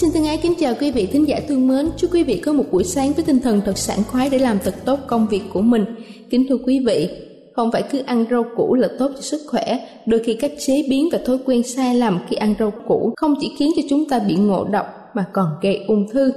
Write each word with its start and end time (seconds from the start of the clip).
xin 0.00 0.10
thân 0.12 0.24
ái 0.24 0.38
kính 0.42 0.54
chào 0.54 0.74
quý 0.80 0.90
vị 0.90 1.06
thính 1.06 1.28
giả 1.28 1.40
thương 1.48 1.68
mến. 1.68 1.90
Chúc 1.96 2.14
quý 2.14 2.22
vị 2.22 2.40
có 2.44 2.52
một 2.52 2.64
buổi 2.70 2.84
sáng 2.84 3.12
với 3.12 3.24
tinh 3.24 3.40
thần 3.40 3.60
thật 3.64 3.78
sảng 3.78 4.04
khoái 4.04 4.30
để 4.30 4.38
làm 4.38 4.58
thật 4.64 4.74
tốt 4.84 4.98
công 5.06 5.26
việc 5.30 5.42
của 5.52 5.60
mình. 5.60 5.84
Kính 6.30 6.46
thưa 6.48 6.56
quý 6.66 6.84
vị, 6.86 7.08
không 7.52 7.72
phải 7.72 7.82
cứ 7.90 8.02
ăn 8.06 8.24
rau 8.30 8.44
củ 8.56 8.74
là 8.74 8.88
tốt 8.98 9.10
cho 9.14 9.20
sức 9.20 9.40
khỏe. 9.46 9.78
Đôi 10.06 10.22
khi 10.24 10.34
cách 10.34 10.52
chế 10.58 10.82
biến 10.88 11.08
và 11.12 11.18
thói 11.26 11.38
quen 11.46 11.62
sai 11.62 11.94
lầm 11.94 12.18
khi 12.28 12.36
ăn 12.36 12.54
rau 12.58 12.72
củ 12.88 13.12
không 13.16 13.34
chỉ 13.40 13.52
khiến 13.58 13.70
cho 13.76 13.82
chúng 13.90 14.08
ta 14.08 14.18
bị 14.18 14.34
ngộ 14.34 14.64
độc 14.64 14.86
mà 15.14 15.24
còn 15.32 15.46
gây 15.62 15.84
ung 15.88 16.08
thư. 16.12 16.32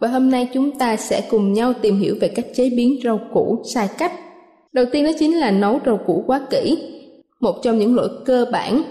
Và 0.00 0.08
hôm 0.08 0.30
nay 0.30 0.48
chúng 0.54 0.78
ta 0.78 0.96
sẽ 0.96 1.26
cùng 1.30 1.52
nhau 1.52 1.72
tìm 1.82 1.98
hiểu 1.98 2.16
về 2.20 2.28
cách 2.28 2.46
chế 2.54 2.70
biến 2.70 2.98
rau 3.04 3.20
củ 3.32 3.62
sai 3.74 3.88
cách. 3.98 4.12
Đầu 4.72 4.84
tiên 4.92 5.04
đó 5.04 5.10
chính 5.18 5.36
là 5.36 5.50
nấu 5.50 5.80
rau 5.86 6.00
củ 6.06 6.24
quá 6.26 6.40
kỹ. 6.50 6.78
Một 7.40 7.62
trong 7.62 7.78
những 7.78 7.94
lỗi 7.94 8.08
cơ 8.24 8.46
bản 8.52 8.82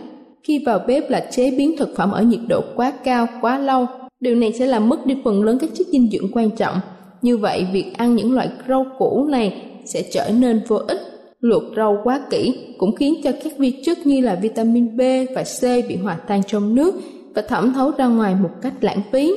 khi 0.47 0.63
vào 0.65 0.79
bếp 0.87 1.09
là 1.09 1.27
chế 1.31 1.51
biến 1.51 1.77
thực 1.77 1.95
phẩm 1.95 2.11
ở 2.11 2.21
nhiệt 2.21 2.39
độ 2.47 2.61
quá 2.75 2.93
cao, 3.03 3.27
quá 3.41 3.59
lâu 3.59 3.85
Điều 4.19 4.35
này 4.35 4.53
sẽ 4.53 4.65
làm 4.65 4.89
mất 4.89 5.05
đi 5.05 5.15
phần 5.23 5.43
lớn 5.43 5.57
các 5.61 5.69
chất 5.73 5.87
dinh 5.87 6.09
dưỡng 6.11 6.31
quan 6.31 6.49
trọng. 6.51 6.79
Như 7.21 7.37
vậy, 7.37 7.67
việc 7.73 7.93
ăn 7.97 8.15
những 8.15 8.33
loại 8.33 8.49
rau 8.67 8.85
củ 8.99 9.25
này 9.29 9.63
sẽ 9.85 10.03
trở 10.11 10.29
nên 10.39 10.61
vô 10.67 10.75
ích. 10.87 10.99
Luộc 11.39 11.63
rau 11.75 11.97
quá 12.03 12.21
kỹ 12.29 12.59
cũng 12.77 12.95
khiến 12.95 13.15
cho 13.23 13.31
các 13.43 13.57
vi 13.57 13.81
chất 13.85 14.05
như 14.05 14.21
là 14.21 14.35
vitamin 14.35 14.97
B 14.97 15.01
và 15.35 15.43
C 15.43 15.61
bị 15.89 15.95
hòa 15.95 16.15
tan 16.27 16.41
trong 16.47 16.75
nước 16.75 16.95
và 17.35 17.41
thẩm 17.41 17.73
thấu 17.73 17.91
ra 17.97 18.07
ngoài 18.07 18.35
một 18.35 18.49
cách 18.61 18.73
lãng 18.81 19.01
phí. 19.11 19.35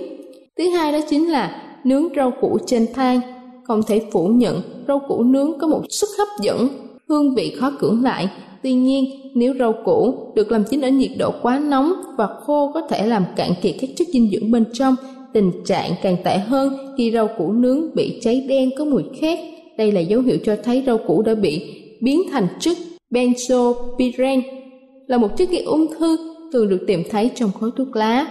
Thứ 0.58 0.70
hai 0.70 0.92
đó 0.92 0.98
chính 1.10 1.30
là 1.30 1.62
nướng 1.84 2.08
rau 2.16 2.30
củ 2.40 2.58
trên 2.66 2.86
than. 2.94 3.20
Không 3.64 3.82
thể 3.82 4.02
phủ 4.12 4.26
nhận 4.26 4.60
rau 4.88 5.00
củ 5.08 5.22
nướng 5.22 5.58
có 5.58 5.66
một 5.66 5.82
sức 5.90 6.08
hấp 6.18 6.28
dẫn, 6.42 6.68
hương 7.08 7.34
vị 7.34 7.54
khó 7.58 7.70
cưỡng 7.80 8.02
lại 8.02 8.28
Tuy 8.62 8.74
nhiên, 8.74 9.04
nếu 9.34 9.54
rau 9.58 9.74
củ 9.84 10.14
được 10.34 10.52
làm 10.52 10.64
chín 10.64 10.80
ở 10.80 10.88
nhiệt 10.88 11.10
độ 11.18 11.32
quá 11.42 11.58
nóng 11.68 11.92
và 12.16 12.26
khô 12.26 12.70
có 12.74 12.80
thể 12.80 13.06
làm 13.06 13.24
cạn 13.36 13.50
kiệt 13.62 13.74
các 13.80 13.90
chất 13.96 14.08
dinh 14.08 14.30
dưỡng 14.30 14.50
bên 14.50 14.64
trong, 14.72 14.96
tình 15.32 15.52
trạng 15.64 15.92
càng 16.02 16.16
tệ 16.24 16.38
hơn 16.38 16.76
khi 16.98 17.10
rau 17.10 17.28
củ 17.38 17.52
nướng 17.52 17.94
bị 17.94 18.18
cháy 18.20 18.46
đen 18.48 18.70
có 18.78 18.84
mùi 18.84 19.02
khét. 19.20 19.38
Đây 19.78 19.92
là 19.92 20.00
dấu 20.00 20.20
hiệu 20.20 20.38
cho 20.44 20.56
thấy 20.64 20.82
rau 20.86 20.98
củ 20.98 21.22
đã 21.22 21.34
bị 21.34 21.62
biến 22.00 22.22
thành 22.30 22.46
chất 22.60 22.76
benzopyren, 23.10 24.42
là 25.06 25.18
một 25.18 25.36
chất 25.36 25.50
gây 25.50 25.62
ung 25.62 25.86
thư 25.98 26.16
thường 26.52 26.68
được 26.68 26.84
tìm 26.86 27.02
thấy 27.10 27.30
trong 27.34 27.50
khói 27.60 27.70
thuốc 27.76 27.96
lá. 27.96 28.26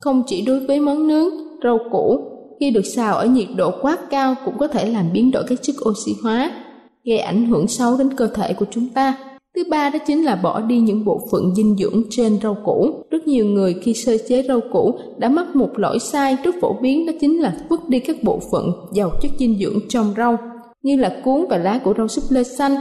Không 0.00 0.22
chỉ 0.26 0.42
đối 0.42 0.60
với 0.60 0.80
món 0.80 1.08
nướng, 1.08 1.28
rau 1.64 1.78
củ 1.92 2.18
khi 2.60 2.70
được 2.70 2.86
xào 2.86 3.14
ở 3.14 3.26
nhiệt 3.26 3.48
độ 3.56 3.70
quá 3.82 3.98
cao 4.10 4.34
cũng 4.44 4.58
có 4.58 4.66
thể 4.66 4.86
làm 4.86 5.12
biến 5.12 5.30
đổi 5.30 5.44
các 5.48 5.62
chất 5.62 5.76
oxy 5.88 6.12
hóa, 6.22 6.63
gây 7.04 7.18
ảnh 7.18 7.46
hưởng 7.46 7.68
xấu 7.68 7.96
đến 7.96 8.16
cơ 8.16 8.26
thể 8.26 8.52
của 8.52 8.66
chúng 8.70 8.88
ta. 8.88 9.16
Thứ 9.56 9.62
ba 9.70 9.90
đó 9.90 9.98
chính 10.06 10.24
là 10.24 10.36
bỏ 10.36 10.60
đi 10.60 10.80
những 10.80 11.04
bộ 11.04 11.28
phận 11.32 11.54
dinh 11.54 11.76
dưỡng 11.76 12.02
trên 12.10 12.38
rau 12.42 12.56
củ. 12.64 13.04
Rất 13.10 13.26
nhiều 13.26 13.46
người 13.46 13.74
khi 13.82 13.94
sơ 13.94 14.16
chế 14.28 14.44
rau 14.48 14.60
củ 14.72 14.94
đã 15.18 15.28
mắc 15.28 15.56
một 15.56 15.78
lỗi 15.78 15.98
sai 15.98 16.36
rất 16.44 16.54
phổ 16.60 16.76
biến 16.82 17.06
đó 17.06 17.12
chính 17.20 17.40
là 17.40 17.56
vứt 17.68 17.88
đi 17.88 17.98
các 17.98 18.16
bộ 18.22 18.40
phận 18.52 18.72
giàu 18.92 19.10
chất 19.22 19.30
dinh 19.38 19.58
dưỡng 19.58 19.78
trong 19.88 20.14
rau 20.16 20.36
như 20.82 20.96
là 20.96 21.20
cuốn 21.24 21.44
và 21.50 21.58
lá 21.58 21.80
của 21.84 21.94
rau 21.98 22.08
súp 22.08 22.24
lơ 22.30 22.42
xanh, 22.42 22.74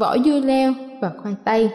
vỏ 0.00 0.16
dưa 0.24 0.40
leo 0.40 0.74
và 1.00 1.12
khoai 1.22 1.34
tây. 1.44 1.70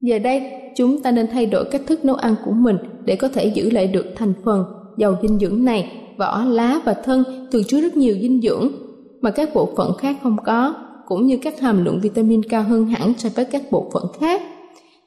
Giờ 0.00 0.18
đây, 0.18 0.42
chúng 0.76 1.02
ta 1.02 1.10
nên 1.10 1.26
thay 1.32 1.46
đổi 1.46 1.64
cách 1.64 1.82
thức 1.86 2.04
nấu 2.04 2.16
ăn 2.16 2.34
của 2.44 2.52
mình 2.52 2.76
để 3.04 3.16
có 3.16 3.28
thể 3.28 3.44
giữ 3.46 3.70
lại 3.70 3.86
được 3.86 4.06
thành 4.16 4.32
phần 4.44 4.64
giàu 4.98 5.16
dinh 5.22 5.38
dưỡng 5.38 5.64
này. 5.64 5.92
Vỏ, 6.18 6.44
lá 6.44 6.80
và 6.84 6.94
thân 6.94 7.24
thường 7.52 7.64
chứa 7.64 7.80
rất 7.80 7.96
nhiều 7.96 8.14
dinh 8.20 8.40
dưỡng 8.40 8.72
mà 9.20 9.30
các 9.30 9.54
bộ 9.54 9.68
phận 9.76 9.92
khác 9.98 10.16
không 10.22 10.36
có 10.44 10.74
cũng 11.06 11.26
như 11.26 11.38
các 11.42 11.60
hàm 11.60 11.84
lượng 11.84 12.00
vitamin 12.00 12.42
cao 12.42 12.62
hơn 12.62 12.86
hẳn 12.86 13.12
so 13.18 13.28
với 13.34 13.44
các 13.44 13.62
bộ 13.70 13.90
phận 13.92 14.02
khác. 14.20 14.42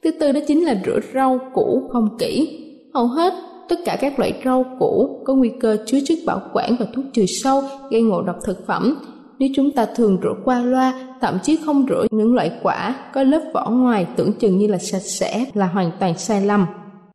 Thứ 0.04 0.12
tư 0.12 0.32
đó 0.32 0.40
chính 0.48 0.66
là 0.66 0.82
rửa 0.86 1.00
rau 1.14 1.40
củ 1.54 1.90
không 1.92 2.18
kỹ. 2.20 2.64
Hầu 2.94 3.08
hết 3.08 3.34
tất 3.70 3.76
cả 3.86 3.98
các 4.02 4.20
loại 4.20 4.34
rau 4.46 4.66
củ 4.80 5.22
có 5.26 5.36
nguy 5.36 5.52
cơ 5.60 5.78
chứa 5.86 5.98
chất 6.06 6.18
bảo 6.26 6.42
quản 6.54 6.76
và 6.80 6.86
thuốc 6.96 7.06
trừ 7.14 7.26
sâu 7.26 7.62
gây 7.90 8.02
ngộ 8.02 8.22
độc 8.22 8.36
thực 8.46 8.68
phẩm. 8.68 8.96
Nếu 9.40 9.50
chúng 9.56 9.72
ta 9.72 9.86
thường 9.86 10.18
rửa 10.24 10.34
qua 10.46 10.62
loa, 10.62 11.16
thậm 11.22 11.38
chí 11.44 11.58
không 11.66 11.86
rửa 11.90 12.06
những 12.12 12.36
loại 12.36 12.52
quả 12.64 12.96
có 13.14 13.24
lớp 13.24 13.42
vỏ 13.54 13.70
ngoài 13.70 14.08
tưởng 14.16 14.34
chừng 14.34 14.58
như 14.58 14.68
là 14.68 14.78
sạch 14.78 15.02
sẽ 15.02 15.46
là 15.54 15.68
hoàn 15.68 15.92
toàn 16.00 16.18
sai 16.18 16.46
lầm. 16.46 16.66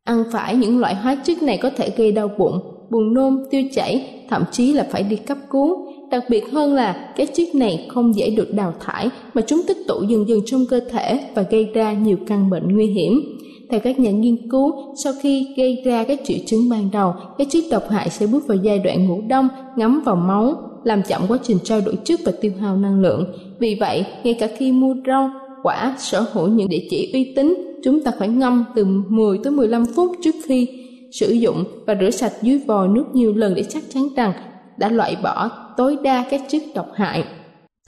Ăn 0.04 0.24
phải 0.32 0.56
những 0.56 0.80
loại 0.80 0.94
hóa 0.94 1.16
chất 1.24 1.42
này 1.42 1.58
có 1.62 1.70
thể 1.76 1.90
gây 1.96 2.12
đau 2.12 2.30
bụng, 2.38 2.60
buồn 2.90 3.14
nôn, 3.14 3.44
tiêu 3.50 3.62
chảy, 3.74 4.24
thậm 4.30 4.44
chí 4.52 4.72
là 4.72 4.86
phải 4.90 5.02
đi 5.02 5.16
cấp 5.16 5.38
cứu 5.50 5.91
Đặc 6.12 6.24
biệt 6.28 6.52
hơn 6.52 6.74
là 6.74 7.12
các 7.16 7.28
chất 7.34 7.54
này 7.54 7.86
không 7.88 8.14
dễ 8.14 8.30
được 8.30 8.54
đào 8.54 8.74
thải 8.80 9.10
mà 9.34 9.42
chúng 9.46 9.62
tích 9.68 9.78
tụ 9.88 10.02
dần 10.08 10.28
dần 10.28 10.40
trong 10.46 10.66
cơ 10.66 10.80
thể 10.90 11.20
và 11.34 11.42
gây 11.42 11.64
ra 11.64 11.92
nhiều 11.92 12.16
căn 12.26 12.50
bệnh 12.50 12.76
nguy 12.76 12.86
hiểm. 12.86 13.38
Theo 13.70 13.80
các 13.80 14.00
nhà 14.00 14.10
nghiên 14.10 14.48
cứu, 14.50 14.72
sau 15.04 15.12
khi 15.22 15.54
gây 15.56 15.82
ra 15.84 16.04
các 16.04 16.20
triệu 16.24 16.36
chứng 16.46 16.68
ban 16.70 16.90
đầu, 16.92 17.14
các 17.38 17.46
chất 17.50 17.64
độc 17.70 17.90
hại 17.90 18.10
sẽ 18.10 18.26
bước 18.26 18.46
vào 18.46 18.58
giai 18.62 18.78
đoạn 18.78 19.08
ngủ 19.08 19.22
đông, 19.28 19.48
ngấm 19.76 20.00
vào 20.04 20.16
máu, 20.16 20.54
làm 20.84 21.02
chậm 21.02 21.22
quá 21.28 21.38
trình 21.42 21.58
trao 21.64 21.80
đổi 21.80 21.94
chất 22.04 22.20
và 22.24 22.32
tiêu 22.40 22.52
hao 22.60 22.76
năng 22.76 23.00
lượng. 23.00 23.26
Vì 23.58 23.76
vậy, 23.80 24.04
ngay 24.24 24.34
cả 24.34 24.48
khi 24.58 24.72
mua 24.72 24.94
rau, 25.06 25.30
quả 25.62 25.94
sở 25.98 26.24
hữu 26.32 26.48
những 26.48 26.68
địa 26.68 26.86
chỉ 26.90 27.10
uy 27.12 27.32
tín, 27.36 27.54
chúng 27.84 28.02
ta 28.02 28.12
phải 28.18 28.28
ngâm 28.28 28.64
từ 28.74 28.84
10 29.08 29.38
tới 29.44 29.52
15 29.52 29.86
phút 29.86 30.12
trước 30.24 30.34
khi 30.44 30.68
sử 31.12 31.32
dụng 31.32 31.64
và 31.86 31.96
rửa 32.00 32.10
sạch 32.10 32.32
dưới 32.42 32.58
vòi 32.66 32.88
nước 32.88 33.04
nhiều 33.12 33.34
lần 33.34 33.54
để 33.54 33.62
chắc 33.62 33.82
chắn 33.94 34.08
rằng 34.16 34.32
đã 34.76 34.88
loại 34.88 35.16
bỏ 35.22 35.50
tối 35.76 35.96
đa 36.02 36.24
các 36.30 36.40
chất 36.48 36.62
độc 36.74 36.86
hại. 36.94 37.24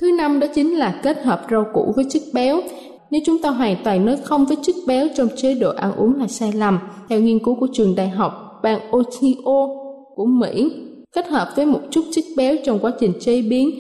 Thứ 0.00 0.12
năm 0.18 0.40
đó 0.40 0.46
chính 0.54 0.78
là 0.78 1.00
kết 1.02 1.22
hợp 1.24 1.46
rau 1.50 1.66
củ 1.72 1.92
với 1.96 2.04
chất 2.10 2.22
béo. 2.32 2.60
Nếu 3.10 3.20
chúng 3.26 3.42
ta 3.42 3.50
hoàn 3.50 3.76
toàn 3.84 4.06
nói 4.06 4.16
không 4.24 4.46
với 4.46 4.56
chất 4.62 4.76
béo 4.86 5.06
trong 5.16 5.28
chế 5.36 5.54
độ 5.54 5.72
ăn 5.76 5.92
uống 5.96 6.20
là 6.20 6.26
sai 6.26 6.52
lầm. 6.52 6.78
Theo 7.08 7.20
nghiên 7.20 7.44
cứu 7.44 7.54
của 7.54 7.68
trường 7.72 7.94
đại 7.94 8.08
học 8.08 8.60
bang 8.62 8.80
Ohio 8.90 9.68
của 10.14 10.26
Mỹ, 10.26 10.72
kết 11.12 11.28
hợp 11.28 11.48
với 11.56 11.66
một 11.66 11.80
chút 11.90 12.04
chất 12.12 12.24
béo 12.36 12.56
trong 12.64 12.78
quá 12.78 12.92
trình 13.00 13.12
chế 13.20 13.42
biến, 13.42 13.70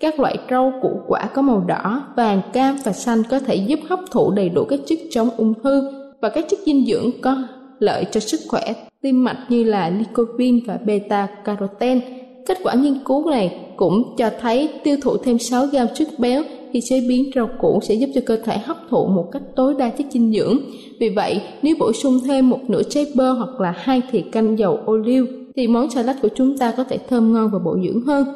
các 0.00 0.20
loại 0.20 0.38
rau 0.50 0.72
củ 0.82 1.00
quả 1.06 1.26
có 1.34 1.42
màu 1.42 1.60
đỏ, 1.60 2.02
vàng, 2.16 2.40
cam 2.52 2.76
và 2.84 2.92
xanh 2.92 3.22
có 3.30 3.38
thể 3.38 3.54
giúp 3.54 3.80
hấp 3.88 4.00
thụ 4.10 4.30
đầy 4.30 4.48
đủ 4.48 4.64
các 4.64 4.80
chất 4.86 4.98
chống 5.10 5.30
ung 5.36 5.54
thư 5.62 5.90
và 6.20 6.28
các 6.28 6.44
chất 6.48 6.58
dinh 6.66 6.86
dưỡng 6.86 7.10
có 7.20 7.36
lợi 7.78 8.04
cho 8.10 8.20
sức 8.20 8.40
khỏe 8.48 8.74
tim 9.02 9.24
mạch 9.24 9.46
như 9.48 9.64
là 9.64 9.90
lycopene 9.90 10.58
và 10.66 10.78
beta 10.86 11.28
carotene 11.44 12.23
Kết 12.46 12.58
quả 12.62 12.74
nghiên 12.74 12.98
cứu 13.04 13.30
này 13.30 13.58
cũng 13.76 14.14
cho 14.16 14.30
thấy 14.40 14.68
tiêu 14.84 14.96
thụ 15.02 15.16
thêm 15.16 15.38
6 15.38 15.66
gram 15.66 15.86
chất 15.94 16.08
béo 16.18 16.42
khi 16.72 16.80
chế 16.80 17.00
biến 17.08 17.30
rau 17.34 17.48
củ 17.60 17.80
sẽ 17.82 17.94
giúp 17.94 18.10
cho 18.14 18.20
cơ 18.26 18.36
thể 18.36 18.58
hấp 18.58 18.76
thụ 18.90 19.06
một 19.06 19.28
cách 19.32 19.42
tối 19.56 19.74
đa 19.78 19.90
chất 19.90 20.06
dinh 20.10 20.32
dưỡng. 20.32 20.58
Vì 21.00 21.08
vậy, 21.08 21.42
nếu 21.62 21.76
bổ 21.78 21.92
sung 21.92 22.20
thêm 22.26 22.50
một 22.50 22.58
nửa 22.68 22.82
trái 22.82 23.06
bơ 23.14 23.32
hoặc 23.32 23.60
là 23.60 23.74
hai 23.76 24.02
thìa 24.10 24.20
canh 24.32 24.58
dầu 24.58 24.78
ô 24.86 24.96
liu 24.96 25.26
thì 25.56 25.66
món 25.66 25.90
salad 25.90 26.16
của 26.22 26.28
chúng 26.34 26.58
ta 26.58 26.72
có 26.76 26.84
thể 26.84 26.98
thơm 27.08 27.32
ngon 27.32 27.50
và 27.52 27.58
bổ 27.58 27.76
dưỡng 27.84 28.02
hơn. 28.02 28.26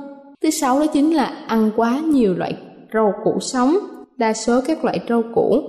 Thứ 0.42 0.50
sáu 0.50 0.80
đó 0.80 0.86
chính 0.86 1.14
là 1.14 1.24
ăn 1.46 1.70
quá 1.76 2.02
nhiều 2.06 2.34
loại 2.34 2.54
rau 2.94 3.12
củ 3.24 3.40
sống. 3.40 3.76
Đa 4.16 4.32
số 4.32 4.60
các 4.66 4.84
loại 4.84 5.00
rau 5.08 5.22
củ 5.34 5.62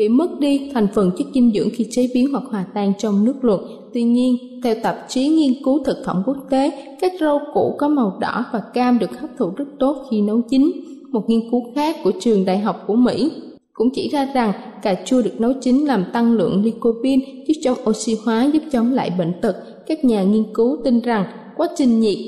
bị 0.00 0.08
mất 0.08 0.40
đi 0.40 0.70
thành 0.74 0.86
phần 0.94 1.10
chất 1.18 1.26
dinh 1.34 1.52
dưỡng 1.54 1.68
khi 1.72 1.86
chế 1.90 2.08
biến 2.14 2.32
hoặc 2.32 2.44
hòa 2.50 2.64
tan 2.74 2.92
trong 2.98 3.24
nước 3.24 3.34
luộc. 3.44 3.60
Tuy 3.94 4.02
nhiên, 4.02 4.60
theo 4.64 4.74
tạp 4.82 4.96
chí 5.08 5.28
nghiên 5.28 5.52
cứu 5.64 5.84
thực 5.84 5.96
phẩm 6.06 6.22
quốc 6.26 6.36
tế, 6.50 6.70
các 7.00 7.12
rau 7.20 7.40
củ 7.54 7.76
có 7.78 7.88
màu 7.88 8.18
đỏ 8.20 8.44
và 8.52 8.60
cam 8.74 8.98
được 8.98 9.20
hấp 9.20 9.30
thụ 9.38 9.50
rất 9.56 9.64
tốt 9.78 10.06
khi 10.10 10.22
nấu 10.22 10.40
chín. 10.40 10.70
Một 11.10 11.30
nghiên 11.30 11.50
cứu 11.50 11.62
khác 11.74 11.96
của 12.04 12.12
trường 12.20 12.44
đại 12.44 12.58
học 12.58 12.84
của 12.86 12.94
Mỹ 12.94 13.30
cũng 13.72 13.90
chỉ 13.94 14.08
ra 14.08 14.28
rằng 14.34 14.52
cà 14.82 14.94
chua 15.04 15.22
được 15.22 15.40
nấu 15.40 15.52
chín 15.60 15.76
làm 15.76 16.04
tăng 16.12 16.32
lượng 16.32 16.64
lycopene 16.64 17.24
giúp 17.46 17.54
chống 17.62 17.78
oxy 17.90 18.16
hóa 18.24 18.50
giúp 18.52 18.62
chống 18.72 18.92
lại 18.92 19.10
bệnh 19.18 19.32
tật. 19.42 19.56
Các 19.86 20.04
nhà 20.04 20.22
nghiên 20.22 20.44
cứu 20.54 20.76
tin 20.84 21.00
rằng 21.00 21.24
quá 21.56 21.68
trình 21.76 22.00
nhiệt 22.00 22.18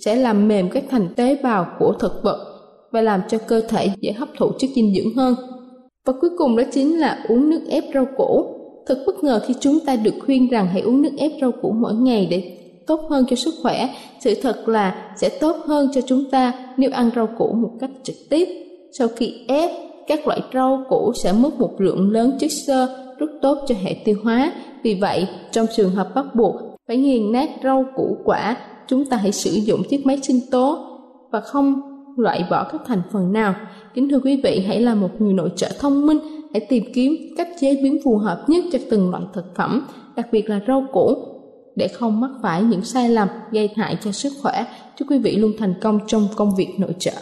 sẽ 0.00 0.16
làm 0.16 0.48
mềm 0.48 0.70
các 0.70 0.84
thành 0.90 1.08
tế 1.16 1.36
bào 1.42 1.66
của 1.78 1.92
thực 1.92 2.22
vật 2.22 2.44
và 2.92 3.00
làm 3.00 3.20
cho 3.28 3.38
cơ 3.38 3.60
thể 3.68 3.90
dễ 4.00 4.12
hấp 4.12 4.28
thụ 4.38 4.50
chất 4.58 4.70
dinh 4.74 4.94
dưỡng 4.94 5.14
hơn. 5.14 5.34
Và 6.08 6.14
cuối 6.20 6.30
cùng 6.38 6.56
đó 6.56 6.62
chính 6.72 6.98
là 6.98 7.24
uống 7.28 7.50
nước 7.50 7.60
ép 7.68 7.84
rau 7.94 8.06
củ. 8.16 8.44
Thật 8.86 9.02
bất 9.06 9.24
ngờ 9.24 9.40
khi 9.46 9.54
chúng 9.60 9.80
ta 9.80 9.96
được 9.96 10.14
khuyên 10.26 10.48
rằng 10.48 10.66
hãy 10.66 10.80
uống 10.82 11.02
nước 11.02 11.10
ép 11.18 11.32
rau 11.40 11.52
củ 11.52 11.70
mỗi 11.70 11.94
ngày 11.94 12.26
để 12.30 12.58
tốt 12.86 13.00
hơn 13.10 13.24
cho 13.30 13.36
sức 13.36 13.54
khỏe. 13.62 13.88
Sự 14.20 14.34
thật 14.42 14.68
là 14.68 15.14
sẽ 15.16 15.28
tốt 15.28 15.56
hơn 15.66 15.88
cho 15.94 16.00
chúng 16.00 16.30
ta 16.30 16.52
nếu 16.76 16.90
ăn 16.92 17.10
rau 17.16 17.26
củ 17.38 17.52
một 17.52 17.70
cách 17.80 17.90
trực 18.02 18.16
tiếp. 18.30 18.48
Sau 18.92 19.08
khi 19.16 19.34
ép, 19.48 19.70
các 20.06 20.26
loại 20.26 20.40
rau 20.54 20.84
củ 20.88 21.12
sẽ 21.22 21.32
mất 21.32 21.60
một 21.60 21.80
lượng 21.80 22.10
lớn 22.10 22.32
chất 22.40 22.52
xơ 22.52 22.88
rất 23.18 23.30
tốt 23.42 23.58
cho 23.68 23.74
hệ 23.82 23.96
tiêu 24.04 24.16
hóa. 24.22 24.52
Vì 24.82 24.94
vậy, 24.94 25.26
trong 25.50 25.66
trường 25.76 25.90
hợp 25.90 26.14
bắt 26.14 26.26
buộc 26.34 26.54
phải 26.86 26.96
nghiền 26.96 27.32
nát 27.32 27.48
rau 27.64 27.84
củ 27.96 28.16
quả, 28.24 28.56
chúng 28.86 29.04
ta 29.04 29.16
hãy 29.16 29.32
sử 29.32 29.50
dụng 29.50 29.82
chiếc 29.90 30.06
máy 30.06 30.18
sinh 30.22 30.40
tố 30.50 30.78
và 31.30 31.40
không 31.40 31.97
loại 32.16 32.44
bỏ 32.50 32.68
các 32.72 32.80
thành 32.86 33.02
phần 33.12 33.32
nào. 33.32 33.54
Kính 33.94 34.08
thưa 34.08 34.20
quý 34.24 34.40
vị, 34.44 34.64
hãy 34.66 34.80
là 34.80 34.94
một 34.94 35.20
người 35.20 35.32
nội 35.32 35.50
trợ 35.56 35.68
thông 35.78 36.06
minh, 36.06 36.18
hãy 36.52 36.66
tìm 36.68 36.84
kiếm 36.94 37.16
cách 37.36 37.48
chế 37.60 37.80
biến 37.82 37.98
phù 38.04 38.16
hợp 38.16 38.44
nhất 38.48 38.64
cho 38.72 38.78
từng 38.90 39.10
loại 39.10 39.22
thực 39.32 39.54
phẩm, 39.56 39.86
đặc 40.16 40.26
biệt 40.32 40.48
là 40.48 40.60
rau 40.66 40.86
củ, 40.92 41.16
để 41.76 41.88
không 41.88 42.20
mắc 42.20 42.30
phải 42.42 42.62
những 42.62 42.84
sai 42.84 43.08
lầm 43.08 43.28
gây 43.50 43.70
hại 43.76 43.98
cho 44.00 44.12
sức 44.12 44.32
khỏe. 44.42 44.64
Chúc 44.96 45.10
quý 45.10 45.18
vị 45.18 45.36
luôn 45.36 45.52
thành 45.58 45.74
công 45.82 45.98
trong 46.06 46.28
công 46.36 46.56
việc 46.56 46.68
nội 46.78 46.94
trợ. 46.98 47.12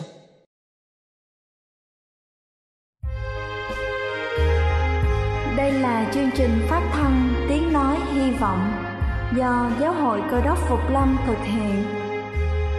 Đây 5.57 5.73
là 5.73 6.11
chương 6.15 6.31
trình 6.37 6.51
phát 6.69 6.91
thanh 6.93 7.35
Tiếng 7.49 7.73
Nói 7.73 7.97
Hy 8.15 8.31
Vọng 8.41 8.61
do 9.37 9.71
Giáo 9.81 9.93
hội 9.93 10.23
Cơ 10.31 10.41
đốc 10.41 10.59
Phục 10.69 10.81
Lâm 10.93 11.17
thực 11.27 11.39
hiện. 11.45 12.06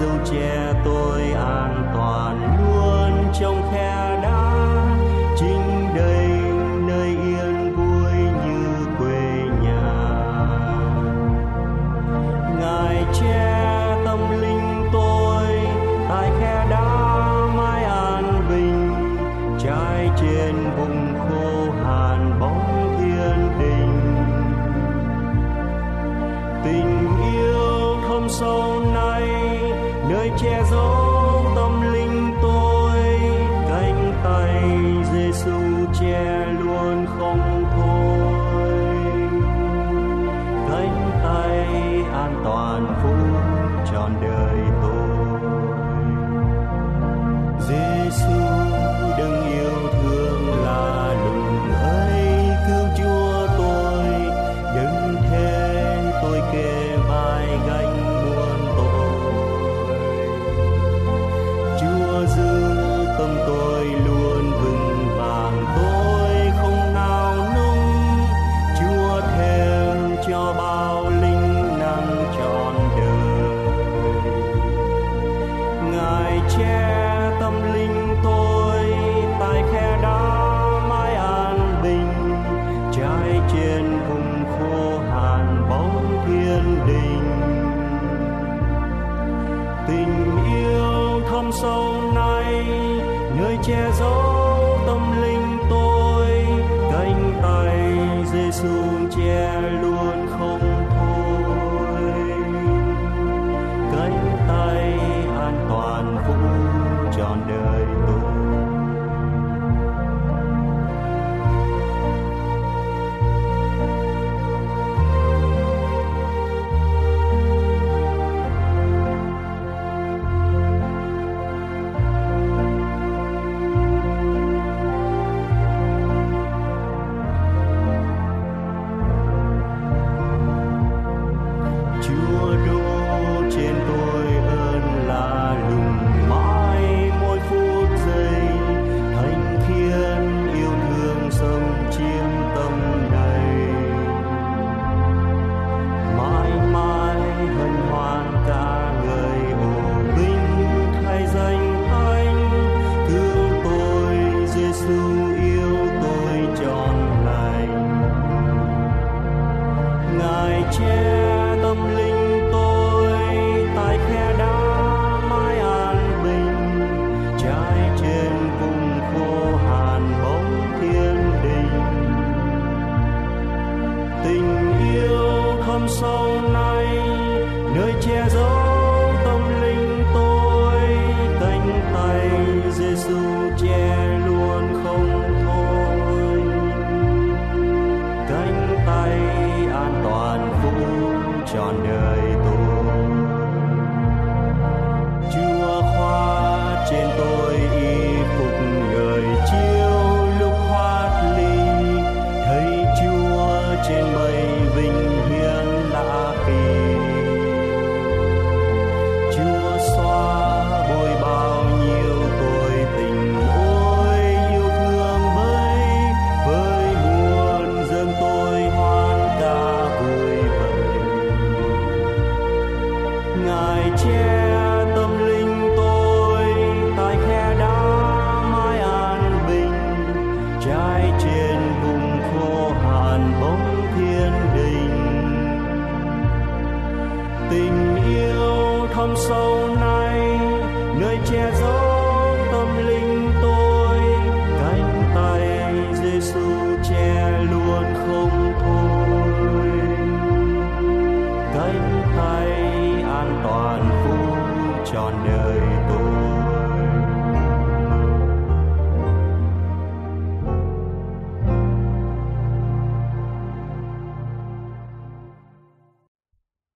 Dâu 0.00 0.18
che 0.30 0.72
tôi 0.84 1.22
an 1.32 1.92
toàn 1.94 2.56
luôn 2.58 3.32
trong 3.40 3.62
khe 3.72 3.97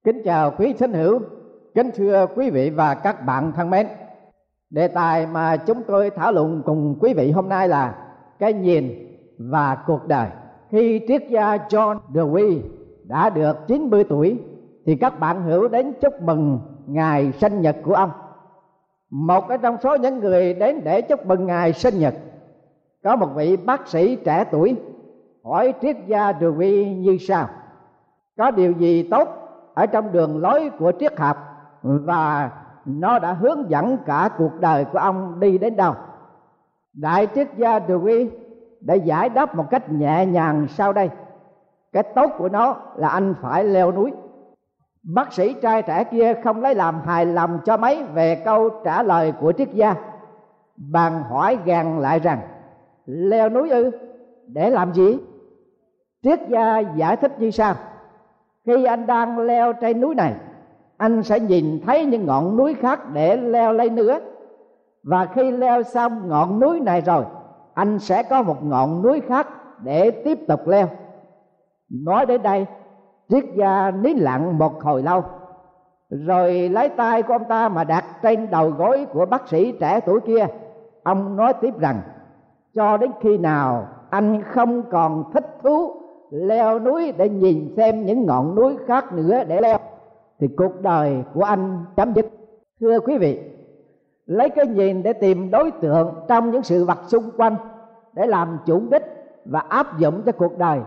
Kính 0.05 0.23
chào 0.25 0.51
quý 0.59 0.73
thính 0.73 0.93
hữu, 0.93 1.21
kính 1.75 1.91
thưa 1.95 2.27
quý 2.37 2.51
vị 2.51 2.71
và 2.71 2.95
các 2.95 3.27
bạn 3.27 3.53
thân 3.57 3.71
mến. 3.71 3.87
Đề 4.71 4.89
tài 4.89 5.27
mà 5.27 5.57
chúng 5.57 5.83
tôi 5.87 6.11
thảo 6.11 6.33
luận 6.33 6.63
cùng 6.67 6.97
quý 7.01 7.15
vị 7.15 7.31
hôm 7.31 7.49
nay 7.49 7.69
là 7.69 7.95
cái 8.39 8.53
nhìn 8.53 9.17
và 9.39 9.77
cuộc 9.87 10.07
đời. 10.07 10.29
Khi 10.71 11.01
triết 11.09 11.29
gia 11.29 11.57
John 11.57 11.99
Dewey 12.13 12.61
đã 13.05 13.31
được 13.31 13.57
90 13.69 14.05
tuổi 14.05 14.39
thì 14.87 14.97
các 14.97 15.21
bạn 15.21 15.43
hữu 15.43 15.69
đến 15.69 15.93
chúc 16.01 16.23
mừng 16.23 16.61
ngày 16.87 17.33
sinh 17.33 17.61
nhật 17.61 17.77
của 17.85 17.95
ông. 17.95 18.11
Một 19.11 19.49
ở 19.49 19.57
trong 19.57 19.77
số 19.83 19.97
những 19.97 20.19
người 20.19 20.55
đến 20.55 20.81
để 20.85 21.03
chúc 21.03 21.27
mừng 21.27 21.47
ngày 21.47 21.73
sinh 21.73 21.99
nhật 21.99 22.15
có 23.05 23.17
một 23.17 23.29
vị 23.35 23.57
bác 23.57 23.89
sĩ 23.89 24.17
trẻ 24.17 24.45
tuổi 24.51 24.77
hỏi 25.45 25.75
triết 25.83 25.97
gia 26.07 26.33
Dewey 26.33 26.97
như 26.97 27.17
sau: 27.21 27.49
Có 28.37 28.51
điều 28.51 28.73
gì 28.73 29.09
tốt 29.11 29.42
ở 29.75 29.87
trong 29.87 30.13
đường 30.13 30.39
lối 30.39 30.71
của 30.79 30.93
triết 31.01 31.19
học, 31.19 31.37
và 31.83 32.51
nó 32.85 33.19
đã 33.19 33.33
hướng 33.33 33.71
dẫn 33.71 33.99
cả 34.07 34.29
cuộc 34.39 34.61
đời 34.61 34.85
của 34.85 34.99
ông 34.99 35.41
đi 35.41 35.59
đến 35.59 35.77
đâu. 35.77 35.95
Đại 36.93 37.27
triết 37.35 37.49
gia 37.57 37.79
Dewey 37.79 38.29
đã 38.81 38.95
giải 38.95 39.29
đáp 39.29 39.55
một 39.55 39.71
cách 39.71 39.93
nhẹ 39.93 40.27
nhàng 40.27 40.67
sau 40.69 40.93
đây. 40.93 41.11
Cái 41.93 42.03
tốt 42.03 42.31
của 42.39 42.49
nó 42.49 42.77
là 42.97 43.09
anh 43.09 43.35
phải 43.43 43.65
leo 43.65 43.93
núi. 43.93 44.13
Bác 45.03 45.33
sĩ 45.33 45.55
trai 45.63 45.83
trẻ 45.83 46.05
kia 46.05 46.35
không 46.45 46.61
lấy 46.61 46.75
làm 46.75 47.01
hài 47.01 47.27
lòng 47.27 47.59
cho 47.65 47.77
mấy 47.77 48.03
về 48.15 48.43
câu 48.45 48.71
trả 48.85 49.03
lời 49.03 49.33
của 49.41 49.53
triết 49.53 49.73
gia. 49.73 49.95
Bàn 50.77 51.23
hỏi 51.23 51.59
gàn 51.65 52.01
lại 52.01 52.21
rằng, 52.21 52.41
leo 53.07 53.49
núi 53.49 53.71
ư? 53.71 53.91
Để 54.47 54.71
làm 54.71 54.93
gì? 54.93 55.19
Triết 56.23 56.41
gia 56.49 56.79
giải 56.79 57.17
thích 57.17 57.41
như 57.41 57.51
sau 57.51 57.75
khi 58.67 58.85
anh 58.85 59.07
đang 59.07 59.39
leo 59.39 59.73
trên 59.73 60.01
núi 60.01 60.15
này, 60.15 60.35
anh 60.97 61.23
sẽ 61.23 61.41
nhìn 61.41 61.81
thấy 61.87 62.05
những 62.05 62.27
ngọn 62.27 62.57
núi 62.57 62.75
khác 62.75 63.01
để 63.13 63.37
leo 63.37 63.73
lên 63.73 63.95
nữa. 63.95 64.21
Và 65.03 65.27
khi 65.27 65.51
leo 65.51 65.83
xong 65.83 66.29
ngọn 66.29 66.61
núi 66.61 66.81
này 66.81 67.01
rồi, 67.01 67.25
anh 67.75 67.99
sẽ 67.99 68.23
có 68.23 68.43
một 68.43 68.65
ngọn 68.65 69.03
núi 69.03 69.21
khác 69.21 69.47
để 69.83 70.11
tiếp 70.11 70.39
tục 70.49 70.69
leo. 70.69 70.89
Nói 71.91 72.27
đến 72.27 72.43
đây, 72.43 72.67
triết 73.29 73.45
gia 73.57 73.91
nín 73.91 74.17
lặng 74.17 74.59
một 74.59 74.83
hồi 74.83 75.03
lâu, 75.03 75.25
rồi 76.11 76.69
lấy 76.69 76.89
tay 76.89 77.23
của 77.23 77.35
ông 77.35 77.45
ta 77.45 77.69
mà 77.69 77.85
đặt 77.85 78.05
trên 78.23 78.51
đầu 78.51 78.71
gối 78.71 79.07
của 79.13 79.27
bác 79.27 79.49
sĩ 79.49 79.73
trẻ 79.81 80.01
tuổi 80.07 80.21
kia. 80.21 80.47
Ông 81.03 81.37
nói 81.37 81.53
tiếp 81.61 81.79
rằng, 81.79 82.01
cho 82.75 82.97
đến 82.97 83.11
khi 83.21 83.39
nào 83.39 83.87
anh 84.11 84.43
không 84.43 84.83
còn 84.91 85.25
thích 85.33 85.59
thú 85.63 86.02
leo 86.33 86.79
núi 86.79 87.13
để 87.17 87.29
nhìn 87.29 87.75
xem 87.77 88.07
những 88.07 88.27
ngọn 88.27 88.55
núi 88.55 88.77
khác 88.87 89.13
nữa 89.13 89.45
để 89.49 89.61
leo. 89.61 89.79
Thì 90.39 90.49
cuộc 90.57 90.81
đời 90.81 91.25
của 91.35 91.43
anh 91.43 91.85
chấm 91.97 92.15
dứt. 92.15 92.27
Thưa 92.81 93.01
quý 93.01 93.19
vị, 93.19 93.41
lấy 94.27 94.51
cái 94.51 94.67
nhìn 94.67 95.03
để 95.03 95.13
tìm 95.13 95.51
đối 95.51 95.71
tượng 95.71 96.15
trong 96.29 96.51
những 96.51 96.63
sự 96.63 96.85
vật 96.85 96.99
xung 97.07 97.31
quanh 97.37 97.57
để 98.13 98.27
làm 98.27 98.59
chủ 98.67 98.83
đích 98.91 99.03
và 99.45 99.61
áp 99.61 99.99
dụng 99.99 100.23
cho 100.27 100.33
cuộc 100.33 100.59
đời, 100.59 100.81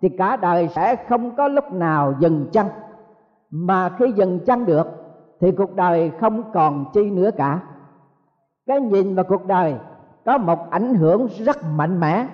thì 0.00 0.08
cả 0.08 0.36
đời 0.36 0.68
sẽ 0.68 0.96
không 1.08 1.36
có 1.36 1.48
lúc 1.48 1.72
nào 1.72 2.14
dừng 2.20 2.46
chân. 2.52 2.66
Mà 3.50 3.88
khi 3.98 4.12
dừng 4.16 4.40
chân 4.40 4.64
được, 4.64 4.86
thì 5.40 5.52
cuộc 5.52 5.76
đời 5.76 6.10
không 6.20 6.42
còn 6.52 6.84
chi 6.92 7.10
nữa 7.10 7.30
cả. 7.36 7.60
Cái 8.66 8.80
nhìn 8.80 9.14
vào 9.14 9.24
cuộc 9.28 9.46
đời 9.46 9.74
có 10.24 10.38
một 10.38 10.70
ảnh 10.70 10.94
hưởng 10.94 11.26
rất 11.38 11.56
mạnh 11.76 12.00
mẽ 12.00 12.26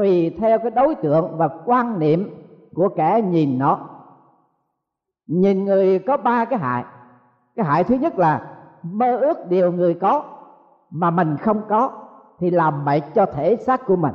tùy 0.00 0.36
theo 0.38 0.58
cái 0.58 0.70
đối 0.70 0.94
tượng 0.94 1.36
và 1.36 1.48
quan 1.64 1.98
niệm 1.98 2.30
của 2.74 2.88
kẻ 2.88 3.22
nhìn 3.22 3.58
nó. 3.58 3.78
Nhìn 5.26 5.64
người 5.64 5.98
có 5.98 6.16
ba 6.16 6.44
cái 6.44 6.58
hại. 6.58 6.84
Cái 7.56 7.66
hại 7.66 7.84
thứ 7.84 7.94
nhất 7.94 8.18
là 8.18 8.56
mơ 8.82 9.16
ước 9.16 9.48
điều 9.48 9.72
người 9.72 9.94
có 9.94 10.22
mà 10.90 11.10
mình 11.10 11.36
không 11.36 11.62
có 11.68 11.90
thì 12.38 12.50
làm 12.50 12.84
bậy 12.84 13.00
cho 13.14 13.26
thể 13.26 13.56
xác 13.56 13.86
của 13.86 13.96
mình. 13.96 14.14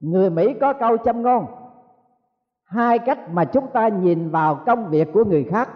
Người 0.00 0.30
mỹ 0.30 0.54
có 0.60 0.72
câu 0.72 0.96
châm 0.96 1.22
ngôn, 1.22 1.46
hai 2.64 2.98
cách 2.98 3.18
mà 3.30 3.44
chúng 3.44 3.66
ta 3.66 3.88
nhìn 3.88 4.30
vào 4.30 4.54
công 4.54 4.88
việc 4.88 5.12
của 5.12 5.24
người 5.24 5.44
khác, 5.44 5.68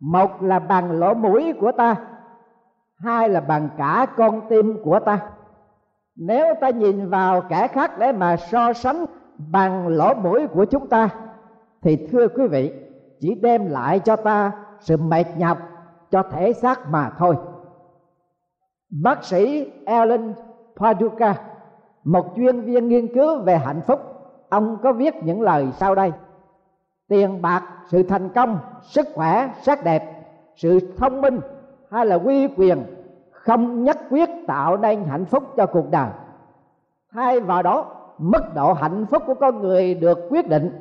một 0.00 0.42
là 0.42 0.58
bằng 0.58 0.92
lỗ 0.92 1.14
mũi 1.14 1.52
của 1.60 1.72
ta, 1.72 1.96
hai 2.96 3.28
là 3.28 3.40
bằng 3.40 3.68
cả 3.78 4.06
con 4.16 4.40
tim 4.48 4.76
của 4.84 5.00
ta 5.00 5.20
nếu 6.16 6.54
ta 6.60 6.70
nhìn 6.70 7.08
vào 7.08 7.40
kẻ 7.40 7.68
khác 7.68 7.98
để 7.98 8.12
mà 8.12 8.36
so 8.36 8.72
sánh 8.72 9.04
bằng 9.38 9.88
lỗ 9.88 10.14
mũi 10.14 10.46
của 10.46 10.64
chúng 10.64 10.88
ta, 10.88 11.08
thì 11.82 11.96
thưa 11.96 12.28
quý 12.28 12.46
vị, 12.46 12.72
chỉ 13.20 13.34
đem 13.34 13.70
lại 13.70 13.98
cho 13.98 14.16
ta 14.16 14.52
sự 14.80 14.96
mệt 14.96 15.24
nhọc 15.36 15.58
cho 16.10 16.22
thể 16.22 16.52
xác 16.52 16.88
mà 16.90 17.10
thôi. 17.18 17.36
Bác 19.02 19.24
sĩ 19.24 19.70
Ellen 19.86 20.34
Paducah, 20.76 21.40
một 22.04 22.32
chuyên 22.36 22.60
viên 22.60 22.88
nghiên 22.88 23.14
cứu 23.14 23.38
về 23.38 23.56
hạnh 23.56 23.80
phúc, 23.86 24.00
ông 24.48 24.78
có 24.82 24.92
viết 24.92 25.14
những 25.24 25.40
lời 25.40 25.68
sau 25.76 25.94
đây. 25.94 26.12
Tiền 27.08 27.42
bạc, 27.42 27.62
sự 27.86 28.02
thành 28.02 28.28
công, 28.28 28.58
sức 28.82 29.06
khỏe, 29.14 29.54
sắc 29.62 29.84
đẹp, 29.84 30.02
sự 30.56 30.78
thông 30.96 31.20
minh 31.20 31.40
hay 31.90 32.06
là 32.06 32.16
uy 32.16 32.48
quyền 32.56 32.82
không 33.44 33.84
nhất 33.84 33.98
quyết 34.10 34.30
tạo 34.46 34.76
nên 34.76 35.04
hạnh 35.04 35.24
phúc 35.24 35.44
cho 35.56 35.66
cuộc 35.66 35.90
đời. 35.90 36.08
Thay 37.12 37.40
vào 37.40 37.62
đó, 37.62 37.86
mức 38.18 38.54
độ 38.54 38.72
hạnh 38.72 39.06
phúc 39.10 39.22
của 39.26 39.34
con 39.34 39.60
người 39.60 39.94
được 39.94 40.18
quyết 40.30 40.48
định. 40.48 40.80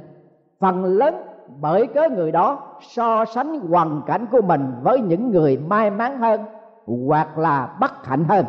Phần 0.59 0.85
lớn 0.85 1.15
bởi 1.61 1.87
cớ 1.87 2.09
người 2.09 2.31
đó 2.31 2.59
so 2.81 3.25
sánh 3.25 3.59
hoàn 3.59 4.01
cảnh 4.05 4.25
của 4.31 4.41
mình 4.41 4.73
với 4.83 4.99
những 4.99 5.31
người 5.31 5.57
may 5.67 5.89
mắn 5.89 6.19
hơn 6.19 6.41
hoặc 6.85 7.37
là 7.37 7.77
bất 7.79 8.05
hạnh 8.05 8.23
hơn. 8.23 8.45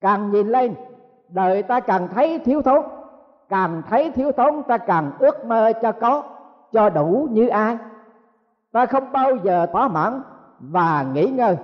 Càng 0.00 0.30
nhìn 0.30 0.48
lên, 0.48 0.74
đời 1.28 1.62
ta 1.62 1.80
càng 1.80 2.08
thấy 2.14 2.38
thiếu 2.38 2.62
thốn. 2.62 2.84
Càng 3.48 3.82
thấy 3.90 4.10
thiếu 4.10 4.32
thốn, 4.32 4.62
ta 4.68 4.78
càng 4.78 5.12
ước 5.18 5.46
mơ 5.46 5.72
cho 5.82 5.92
có, 5.92 6.22
cho 6.72 6.90
đủ 6.90 7.28
như 7.30 7.48
ai. 7.48 7.78
Ta 8.72 8.86
không 8.86 9.12
bao 9.12 9.36
giờ 9.36 9.66
thỏa 9.72 9.88
mãn 9.88 10.22
và 10.60 11.06
nghỉ 11.12 11.26
ngơi 11.26 11.56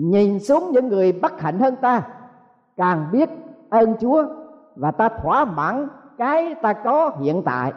nhìn 0.00 0.40
xuống 0.40 0.70
những 0.72 0.88
người 0.88 1.12
bất 1.12 1.40
hạnh 1.40 1.58
hơn 1.58 1.76
ta, 1.76 2.02
càng 2.76 3.08
biết 3.12 3.30
ơn 3.70 3.94
chúa 4.00 4.24
và 4.76 4.90
ta 4.90 5.08
thỏa 5.08 5.44
mãn 5.44 5.88
cái 6.18 6.54
ta 6.62 6.72
có 6.72 7.12
hiện 7.20 7.42
tại. 7.44 7.72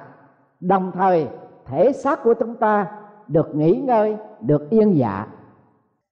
Đồng 0.59 0.91
thời, 0.91 1.27
thể 1.65 1.91
xác 1.91 2.23
của 2.23 2.33
chúng 2.33 2.55
ta 2.55 2.87
được 3.27 3.55
nghỉ 3.55 3.75
ngơi, 3.75 4.17
được 4.39 4.69
yên 4.69 4.97
dạ. 4.97 5.27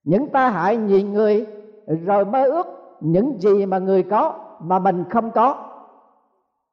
Những 0.04 0.28
ta 0.28 0.48
hại 0.48 0.76
nhìn 0.76 1.12
người, 1.12 1.46
rồi 1.86 2.24
mơ 2.24 2.44
ước 2.44 2.66
những 3.00 3.40
gì 3.40 3.66
mà 3.66 3.78
người 3.78 4.02
có 4.02 4.34
mà 4.60 4.78
mình 4.78 5.04
không 5.10 5.30
có. 5.30 5.68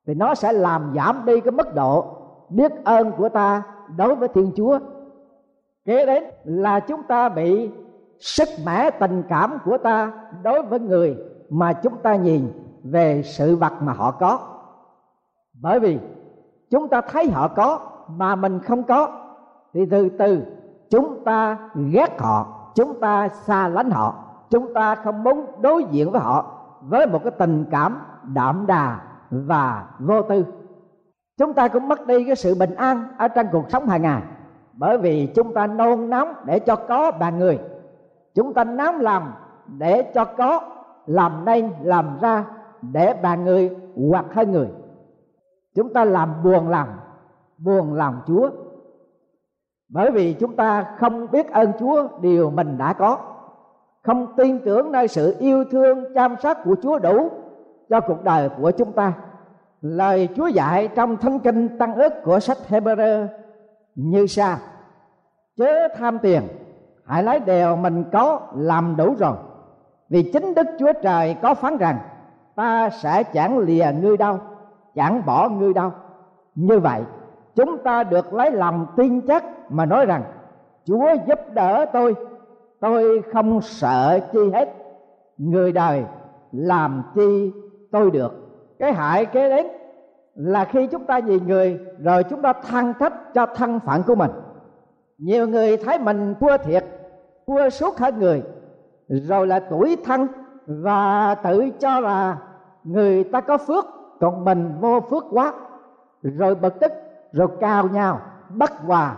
Thì 0.08 0.14
nó 0.14 0.36
sẽ 0.36 0.54
làm 0.54 0.94
giảm 0.96 1.26
đi 1.26 1.40
cái 1.40 1.52
mức 1.52 1.76
độ 1.76 2.06
biết 2.50 2.72
ơn 2.84 3.12
của 3.18 3.30
ta 3.30 3.64
đối 3.98 4.16
với 4.16 4.28
thiên 4.28 4.52
chúa. 4.56 4.80
Kế 5.86 6.06
đến 6.06 6.24
là 6.44 6.80
chúng 6.80 7.04
ta 7.04 7.30
bị 7.30 7.70
sức 8.20 8.50
mẻ 8.66 8.90
tình 8.90 9.24
cảm 9.30 9.58
của 9.66 9.78
ta 9.78 10.12
đối 10.44 10.62
với 10.62 10.80
người 10.80 11.18
mà 11.50 11.74
chúng 11.74 11.98
ta 11.98 12.16
nhìn 12.16 12.52
về 12.84 13.22
sự 13.24 13.56
vật 13.56 13.74
mà 13.82 13.94
họ 13.94 14.12
có. 14.12 14.40
Bởi 15.62 15.80
vì 15.80 16.00
chúng 16.70 16.88
ta 16.88 17.02
thấy 17.02 17.30
họ 17.30 17.48
có 17.48 17.80
mà 18.08 18.36
mình 18.36 18.60
không 18.60 18.84
có, 18.84 19.08
thì 19.74 19.86
từ 19.92 20.10
từ 20.10 20.42
chúng 20.90 21.24
ta 21.24 21.58
ghét 21.92 22.20
họ, 22.20 22.72
chúng 22.76 23.00
ta 23.00 23.30
xa 23.30 23.68
lánh 23.68 23.90
họ, 23.92 24.24
chúng 24.50 24.74
ta 24.74 24.96
không 24.96 25.24
muốn 25.24 25.46
đối 25.62 25.84
diện 25.84 26.12
với 26.12 26.22
họ 26.22 26.46
với 26.82 27.08
một 27.08 27.20
cái 27.24 27.32
tình 27.38 27.66
cảm 27.72 28.02
đạm 28.24 28.66
đà 28.68 29.00
và 29.30 29.88
vô 30.00 30.22
tư. 30.22 30.46
Chúng 31.38 31.54
ta 31.54 31.68
cũng 31.68 31.88
mất 31.88 32.08
đi 32.08 32.24
cái 32.24 32.36
sự 32.36 32.56
bình 32.56 32.76
an 32.76 33.04
ở 33.18 33.28
trong 33.28 33.46
cuộc 33.52 33.66
sống 33.70 33.88
hàng 33.88 34.02
ngày, 34.02 34.22
bởi 34.74 34.98
vì 34.98 35.28
chúng 35.36 35.54
ta 35.54 35.68
nôn 35.68 36.10
nóng 36.10 36.34
để 36.46 36.60
cho 36.60 36.76
có 36.76 37.12
bàn 37.12 37.40
người 37.40 37.60
chúng 38.40 38.54
ta 38.54 38.64
nắm 38.64 39.00
làm 39.00 39.34
để 39.78 40.12
cho 40.14 40.26
có, 40.26 40.62
làm 41.06 41.46
nên, 41.46 41.72
làm 41.84 42.18
ra 42.22 42.46
để 42.82 43.14
bàn 43.22 43.46
người 43.46 43.76
hoặc 44.10 44.26
hai 44.32 44.46
người. 44.46 44.68
Chúng 45.76 45.94
ta 45.94 46.06
làm 46.06 46.44
buồn 46.44 46.70
lòng 46.70 46.88
buồn 47.58 47.94
lòng 47.94 48.22
chúa. 48.28 48.50
Bởi 49.90 50.12
vì 50.12 50.34
chúng 50.34 50.56
ta 50.56 50.96
không 51.00 51.32
biết 51.32 51.52
ơn 51.52 51.72
chúa, 51.80 52.08
điều 52.22 52.50
mình 52.50 52.78
đã 52.78 52.94
có. 52.94 53.18
Không 54.04 54.28
tin 54.38 54.60
tưởng 54.60 54.92
nơi 54.92 55.08
sự 55.08 55.36
yêu 55.40 55.64
thương, 55.72 56.14
chăm 56.16 56.36
sóc 56.44 56.58
của 56.64 56.76
chúa 56.82 57.00
đủ 57.00 57.30
cho 57.90 58.00
cuộc 58.00 58.24
đời 58.24 58.50
của 58.62 58.72
chúng 58.72 58.92
ta. 58.92 59.14
Lời 59.82 60.30
chúa 60.36 60.48
dạy 60.48 60.88
trong 60.96 61.18
thánh 61.18 61.40
kinh 61.40 61.78
tăng 61.78 61.96
ước 61.96 62.14
của 62.24 62.40
sách 62.40 62.58
Hebrew 62.70 63.28
như 63.96 64.28
sau. 64.28 64.58
Chớ 65.58 65.88
tham 65.98 66.20
tiền 66.20 66.44
hãy 67.10 67.24
lấy 67.24 67.40
điều 67.40 67.76
mình 67.76 68.04
có 68.12 68.40
làm 68.56 68.96
đủ 68.98 69.16
rồi. 69.20 69.34
Vì 70.10 70.32
chính 70.34 70.54
đức 70.56 70.68
chúa 70.80 70.94
trời 71.02 71.36
có 71.42 71.54
phán 71.54 71.78
rằng, 71.78 72.00
ta 72.56 72.90
sẽ 72.90 73.24
chẳng 73.24 73.58
lìa 73.58 73.86
ngươi 74.02 74.18
đâu, 74.18 74.38
chẳng 74.96 75.22
bỏ 75.26 75.50
ngươi 75.50 75.74
đâu. 75.74 75.92
Như 76.56 76.80
vậy, 76.80 77.02
chúng 77.56 77.78
ta 77.78 78.04
được 78.04 78.34
lấy 78.34 78.52
lòng 78.52 78.86
tin 78.98 79.22
chắc 79.22 79.44
mà 79.72 79.86
nói 79.86 80.06
rằng, 80.06 80.24
chúa 80.86 81.16
giúp 81.28 81.40
đỡ 81.54 81.86
tôi 81.94 82.16
tôi 82.80 83.22
không 83.34 83.62
sợ 83.62 84.20
chi 84.34 84.40
hết. 84.54 84.70
Người 85.38 85.72
đời 85.72 86.04
làm 86.52 87.04
chi 87.16 87.52
tôi 87.92 88.12
được. 88.12 88.34
Cái 88.80 88.94
hại 88.94 89.26
kế 89.26 89.50
đến 89.50 89.68
là 90.36 90.66
khi 90.66 90.88
chúng 90.88 91.06
ta 91.06 91.20
nhìn 91.20 91.48
người, 91.48 91.80
rồi 92.00 92.24
chúng 92.24 92.42
ta 92.42 92.54
than 92.54 92.94
trách 93.00 93.34
cho 93.34 93.46
thân 93.46 93.80
phận 93.80 94.04
của 94.04 94.16
mình. 94.16 94.32
Nhiều 95.18 95.48
người 95.48 95.78
thấy 95.78 96.00
mình 96.00 96.36
thua 96.40 96.58
thiệt 96.58 96.86
thua 97.50 97.70
suốt 97.70 97.98
hết 97.98 98.18
người. 98.18 98.44
Rồi 99.08 99.48
là 99.48 99.60
tuổi 99.60 99.98
thân 100.06 100.28
và 100.68 101.36
tự 101.36 101.70
cho 101.80 102.00
là 102.00 102.38
người 102.84 103.24
ta 103.24 103.42
có 103.42 103.58
phước, 103.58 103.86
còn 104.20 104.46
mình 104.46 104.74
vô 104.80 105.00
phước 105.10 105.24
quá. 105.32 105.54
Rồi 106.22 106.56
bực 106.56 106.80
tức, 106.80 106.92
rồi 107.32 107.48
cao 107.60 107.88
nhau 107.88 108.22
bất 108.50 108.72
hòa 108.86 109.16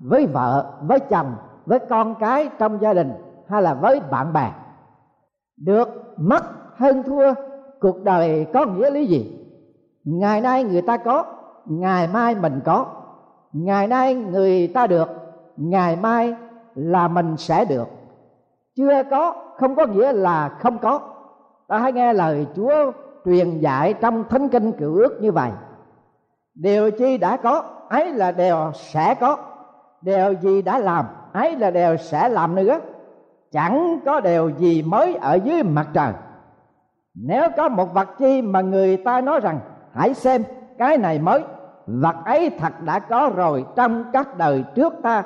với 0.00 0.26
vợ, 0.26 0.72
với 0.82 1.00
chồng, 1.00 1.34
với 1.66 1.78
con 1.78 2.14
cái 2.14 2.50
trong 2.58 2.80
gia 2.80 2.94
đình 2.94 3.12
hay 3.48 3.62
là 3.62 3.74
với 3.74 4.00
bạn 4.10 4.32
bè. 4.32 4.52
Được 5.56 5.88
mất 6.16 6.44
hơn 6.76 7.02
thua, 7.02 7.34
cuộc 7.80 8.02
đời 8.02 8.46
có 8.52 8.66
nghĩa 8.66 8.90
lý 8.90 9.06
gì? 9.06 9.48
Ngày 10.04 10.40
nay 10.40 10.64
người 10.64 10.82
ta 10.82 10.96
có, 10.96 11.24
ngày 11.66 12.08
mai 12.12 12.34
mình 12.34 12.60
có. 12.64 12.86
Ngày 13.52 13.86
nay 13.86 14.14
người 14.14 14.68
ta 14.68 14.86
được, 14.86 15.08
ngày 15.56 15.96
mai 15.96 16.36
là 16.76 17.08
mình 17.08 17.36
sẽ 17.36 17.64
được. 17.64 17.88
Chưa 18.76 19.02
có, 19.10 19.34
không 19.56 19.76
có 19.76 19.86
nghĩa 19.86 20.12
là 20.12 20.48
không 20.48 20.78
có. 20.78 21.00
Ta 21.68 21.78
hãy 21.78 21.92
nghe 21.92 22.12
lời 22.12 22.46
chúa 22.56 22.92
truyền 23.24 23.58
dạy 23.58 23.94
trong 23.94 24.24
thánh 24.28 24.48
kinh 24.48 24.72
cựu 24.72 24.94
ước 24.94 25.18
như 25.20 25.32
vậy. 25.32 25.50
Điều 26.54 26.90
chi 26.90 27.18
đã 27.18 27.36
có, 27.36 27.62
ấy 27.88 28.12
là 28.12 28.32
đều 28.32 28.70
sẽ 28.74 29.14
có. 29.14 29.36
Điều 30.00 30.32
gì 30.32 30.62
đã 30.62 30.78
làm, 30.78 31.06
ấy 31.32 31.56
là 31.56 31.70
đều 31.70 31.96
sẽ 31.96 32.28
làm 32.28 32.54
nữa. 32.54 32.80
Chẳng 33.52 33.98
có 34.04 34.20
điều 34.20 34.50
gì 34.50 34.82
mới 34.82 35.14
ở 35.14 35.34
dưới 35.34 35.62
mặt 35.62 35.88
trời. 35.92 36.12
Nếu 37.14 37.48
có 37.56 37.68
một 37.68 37.94
vật 37.94 38.08
chi 38.18 38.42
mà 38.42 38.60
người 38.60 38.96
ta 38.96 39.20
nói 39.20 39.40
rằng, 39.40 39.60
hãy 39.92 40.14
xem, 40.14 40.44
cái 40.78 40.98
này 40.98 41.18
mới. 41.18 41.42
Vật 41.86 42.16
ấy 42.24 42.50
thật 42.50 42.72
đã 42.84 42.98
có 42.98 43.30
rồi 43.36 43.66
trong 43.76 44.04
các 44.12 44.38
đời 44.38 44.64
trước 44.74 44.92
ta 45.02 45.24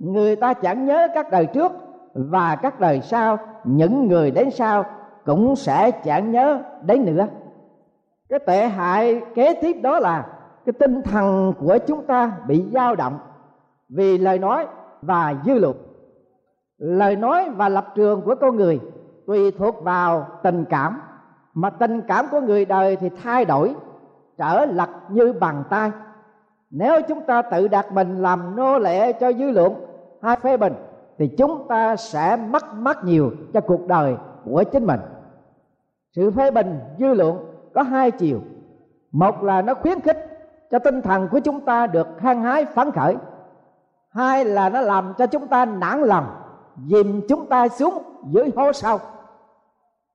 người 0.00 0.36
ta 0.36 0.54
chẳng 0.54 0.86
nhớ 0.86 1.08
các 1.14 1.30
đời 1.30 1.46
trước 1.46 1.72
và 2.14 2.56
các 2.56 2.80
đời 2.80 3.00
sau. 3.00 3.38
Những 3.64 4.08
người 4.08 4.30
đến 4.30 4.50
sau 4.50 4.84
cũng 5.24 5.56
sẽ 5.56 5.90
chẳng 5.90 6.30
nhớ 6.30 6.58
đến 6.82 7.04
nữa. 7.04 7.26
Cái 8.28 8.38
tệ 8.38 8.66
hại 8.66 9.22
kế 9.34 9.54
tiếp 9.54 9.76
đó 9.82 9.98
là 9.98 10.26
cái 10.66 10.72
tinh 10.72 11.02
thần 11.02 11.52
của 11.58 11.78
chúng 11.86 12.06
ta 12.06 12.32
bị 12.46 12.64
dao 12.72 12.96
động 12.96 13.18
vì 13.88 14.18
lời 14.18 14.38
nói 14.38 14.66
và 15.02 15.34
dư 15.44 15.54
luận. 15.54 15.76
Lời 16.78 17.16
nói 17.16 17.50
và 17.50 17.68
lập 17.68 17.92
trường 17.94 18.22
của 18.22 18.34
con 18.40 18.56
người 18.56 18.80
tùy 19.26 19.50
thuộc 19.50 19.82
vào 19.82 20.26
tình 20.42 20.64
cảm. 20.64 21.00
Mà 21.54 21.70
tình 21.70 22.00
cảm 22.00 22.26
của 22.30 22.40
người 22.40 22.64
đời 22.64 22.96
thì 22.96 23.10
thay 23.22 23.44
đổi, 23.44 23.74
trở 24.38 24.64
lật 24.64 24.88
như 25.08 25.32
bàn 25.32 25.64
tay. 25.70 25.90
Nếu 26.70 27.02
chúng 27.08 27.20
ta 27.20 27.42
tự 27.42 27.68
đặt 27.68 27.92
mình 27.92 28.22
làm 28.22 28.56
nô 28.56 28.78
lệ 28.78 29.12
cho 29.12 29.32
dư 29.32 29.50
luận 29.50 29.74
hay 30.22 30.36
phê 30.36 30.56
bình, 30.56 30.74
thì 31.18 31.28
chúng 31.38 31.68
ta 31.68 31.96
sẽ 31.96 32.36
mất 32.36 32.74
mất 32.74 33.04
nhiều 33.04 33.30
cho 33.52 33.60
cuộc 33.60 33.86
đời 33.86 34.16
của 34.44 34.64
chính 34.72 34.86
mình. 34.86 35.00
Sự 36.12 36.30
phê 36.30 36.50
bình 36.50 36.80
dư 36.98 37.14
luận 37.14 37.38
có 37.74 37.82
hai 37.82 38.10
chiều. 38.10 38.40
Một 39.12 39.42
là 39.42 39.62
nó 39.62 39.74
khuyến 39.74 40.00
khích 40.00 40.26
cho 40.70 40.78
tinh 40.78 41.02
thần 41.02 41.28
của 41.28 41.38
chúng 41.38 41.60
ta 41.60 41.86
được 41.86 42.20
hăng 42.20 42.42
hái, 42.42 42.64
phấn 42.64 42.90
khởi. 42.90 43.16
Hai 44.10 44.44
là 44.44 44.68
nó 44.68 44.80
làm 44.80 45.14
cho 45.18 45.26
chúng 45.26 45.46
ta 45.46 45.64
nản 45.64 46.00
lòng, 46.00 46.26
dìm 46.86 47.20
chúng 47.28 47.46
ta 47.46 47.68
xuống 47.68 48.02
dưới 48.30 48.50
hố 48.56 48.72
sâu. 48.72 48.98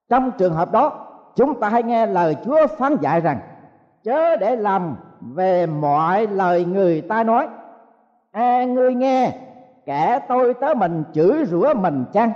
Trong 0.09 0.31
trường 0.37 0.53
hợp 0.53 0.71
đó, 0.71 1.07
chúng 1.35 1.59
ta 1.59 1.69
hãy 1.69 1.83
nghe 1.83 2.05
lời 2.05 2.35
chúa 2.45 2.67
phán 2.67 2.97
dạy 3.01 3.21
rằng, 3.21 3.39
chớ 4.03 4.35
để 4.35 4.55
làm 4.55 4.95
về 5.21 5.65
mọi 5.65 6.27
lời 6.27 6.65
người 6.65 7.01
ta 7.01 7.23
nói. 7.23 7.47
À 8.31 8.63
ngươi 8.63 8.93
nghe 8.93 9.44
kẻ 9.85 10.19
tôi 10.27 10.53
tới 10.53 10.75
mình 10.75 11.03
chửi 11.13 11.45
rủa 11.45 11.73
mình 11.73 12.05
chăng? 12.13 12.31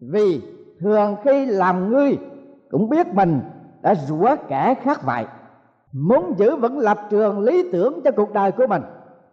Vì 0.00 0.42
thường 0.80 1.16
khi 1.24 1.46
làm 1.46 1.90
ngươi, 1.90 2.18
cũng 2.70 2.88
biết 2.88 3.14
mình 3.14 3.40
đã 3.82 3.94
rủa 3.94 4.36
kẻ 4.48 4.74
khác 4.82 5.00
vậy. 5.02 5.26
Muốn 5.92 6.34
giữ 6.36 6.56
vững 6.56 6.78
lập 6.78 6.98
trường 7.10 7.40
lý 7.40 7.70
tưởng 7.72 8.00
cho 8.04 8.10
cuộc 8.10 8.32
đời 8.32 8.52
của 8.52 8.66
mình, 8.66 8.82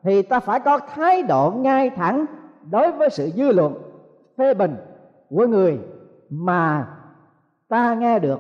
thì 0.03 0.21
ta 0.21 0.39
phải 0.39 0.60
có 0.60 0.80
thái 0.80 1.23
độ 1.23 1.51
ngay 1.51 1.89
thẳng 1.89 2.25
đối 2.71 2.91
với 2.91 3.10
sự 3.10 3.30
dư 3.36 3.51
luận, 3.51 3.73
phê 4.38 4.53
bình 4.53 4.75
của 5.30 5.47
người 5.47 5.80
mà 6.30 6.88
ta 7.67 7.93
nghe 7.93 8.19
được. 8.19 8.39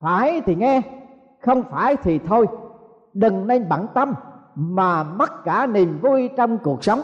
Phải 0.00 0.40
thì 0.40 0.54
nghe, 0.54 0.82
không 1.40 1.62
phải 1.62 1.96
thì 1.96 2.18
thôi. 2.18 2.46
Đừng 3.12 3.46
nên 3.46 3.68
bận 3.68 3.86
tâm 3.94 4.14
mà 4.54 5.02
mất 5.02 5.44
cả 5.44 5.66
niềm 5.66 5.98
vui 6.02 6.30
trong 6.36 6.58
cuộc 6.58 6.84
sống 6.84 7.00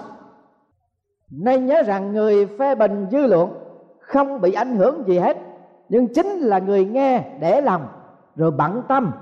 nên 1.30 1.66
nhớ 1.66 1.82
rằng 1.82 2.12
người 2.12 2.46
phê 2.58 2.74
bình 2.74 3.06
dư 3.10 3.26
luận 3.26 3.50
không 4.00 4.40
bị 4.40 4.52
ảnh 4.52 4.76
hưởng 4.76 5.04
gì 5.06 5.18
hết, 5.18 5.37
nhưng 5.88 6.14
chính 6.14 6.26
là 6.26 6.58
người 6.58 6.84
nghe 6.84 7.24
để 7.40 7.60
lòng 7.60 7.87
rồi 8.37 8.50
bận 8.50 8.82
tâm, 8.88 9.12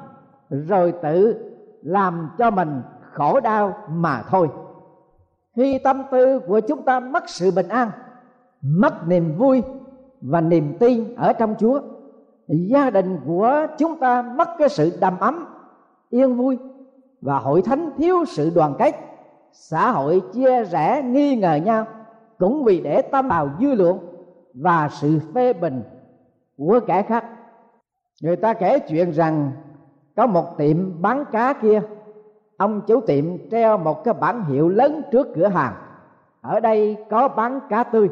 rồi 0.50 0.92
tự 1.02 1.44
làm 1.82 2.30
cho 2.38 2.50
mình 2.50 2.82
khổ 3.12 3.40
đau 3.40 3.74
mà 3.88 4.22
thôi. 4.30 4.48
Khi 5.56 5.78
tâm 5.78 6.02
tư 6.10 6.38
của 6.38 6.60
chúng 6.60 6.82
ta 6.82 7.00
mất 7.00 7.28
sự 7.28 7.50
bình 7.50 7.68
an, 7.68 7.90
mất 8.62 9.08
niềm 9.08 9.38
vui 9.38 9.62
và 10.20 10.40
niềm 10.40 10.76
tin 10.78 11.14
ở 11.14 11.32
trong 11.32 11.54
chúa, 11.58 11.80
gia 12.48 12.90
đình 12.90 13.20
của 13.26 13.66
chúng 13.78 13.98
ta 13.98 14.22
mất 14.22 14.48
cái 14.58 14.68
sự 14.68 14.92
đầm 15.00 15.18
ấm, 15.18 15.46
yên 16.10 16.36
vui 16.36 16.58
và 17.20 17.38
hội 17.38 17.62
thánh 17.62 17.90
thiếu 17.96 18.24
sự 18.24 18.50
đoàn 18.54 18.74
kết 18.78 19.11
xã 19.52 19.90
hội 19.90 20.22
chia 20.32 20.64
rẽ 20.64 21.02
nghi 21.02 21.36
ngờ 21.36 21.54
nhau 21.54 21.86
cũng 22.38 22.64
vì 22.64 22.80
để 22.80 23.02
tâm 23.02 23.28
vào 23.28 23.50
dư 23.60 23.74
luận 23.74 23.98
và 24.54 24.88
sự 24.92 25.20
phê 25.34 25.52
bình 25.52 25.82
của 26.58 26.80
kẻ 26.86 27.02
khác. 27.02 27.24
Người 28.22 28.36
ta 28.36 28.54
kể 28.54 28.78
chuyện 28.78 29.10
rằng 29.10 29.52
có 30.16 30.26
một 30.26 30.58
tiệm 30.58 31.02
bán 31.02 31.24
cá 31.32 31.52
kia, 31.52 31.82
ông 32.56 32.80
chủ 32.86 33.00
tiệm 33.00 33.48
treo 33.50 33.78
một 33.78 34.04
cái 34.04 34.14
bảng 34.14 34.44
hiệu 34.44 34.68
lớn 34.68 35.02
trước 35.12 35.28
cửa 35.34 35.48
hàng, 35.48 35.74
ở 36.40 36.60
đây 36.60 36.96
có 37.10 37.28
bán 37.28 37.60
cá 37.68 37.84
tươi. 37.84 38.08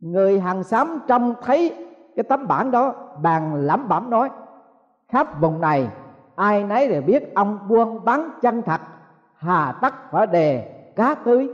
Người 0.00 0.40
hàng 0.40 0.64
xóm 0.64 0.98
trông 1.08 1.34
thấy 1.42 1.74
cái 2.16 2.22
tấm 2.22 2.46
bảng 2.46 2.70
đó 2.70 2.94
bàn 3.22 3.54
lẩm 3.54 3.88
bẩm 3.88 4.10
nói, 4.10 4.30
khắp 5.08 5.40
vùng 5.40 5.60
này, 5.60 5.88
ai 6.34 6.64
nấy 6.64 6.88
đều 6.88 7.02
biết 7.02 7.34
ông 7.34 7.58
buôn 7.68 8.04
bán 8.04 8.30
chân 8.42 8.62
thật 8.62 8.80
hà 9.38 9.72
tất 9.82 9.94
phải 10.10 10.26
đề 10.26 10.68
cá 10.96 11.14
tưới. 11.14 11.48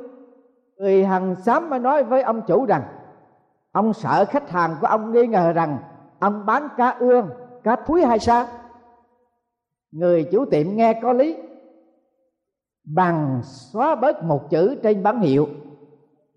Người 0.77 1.05
hàng 1.05 1.35
xóm 1.35 1.71
mới 1.71 1.79
nói 1.79 2.05
với 2.05 2.23
ông 2.23 2.43
chủ 2.47 2.67
rằng, 2.67 2.83
ông 3.73 3.93
sợ 3.93 4.25
khách 4.25 4.51
hàng 4.51 4.77
của 4.81 4.87
ông 4.87 5.13
nghi 5.13 5.27
ngờ 5.27 5.53
rằng 5.53 5.79
ông 6.19 6.47
bán 6.47 6.69
cá 6.77 6.91
ương 6.91 7.29
cá 7.63 7.77
thúi 7.77 8.05
hay 8.05 8.19
sao? 8.19 8.47
Người 9.93 10.29
chủ 10.33 10.45
tiệm 10.45 10.67
nghe 10.77 11.01
có 11.03 11.13
lý. 11.13 11.37
Bằng 12.85 13.41
xóa 13.43 13.95
bớt 13.95 14.23
một 14.23 14.51
chữ 14.51 14.77
trên 14.83 15.03
bán 15.03 15.21
hiệu, 15.21 15.49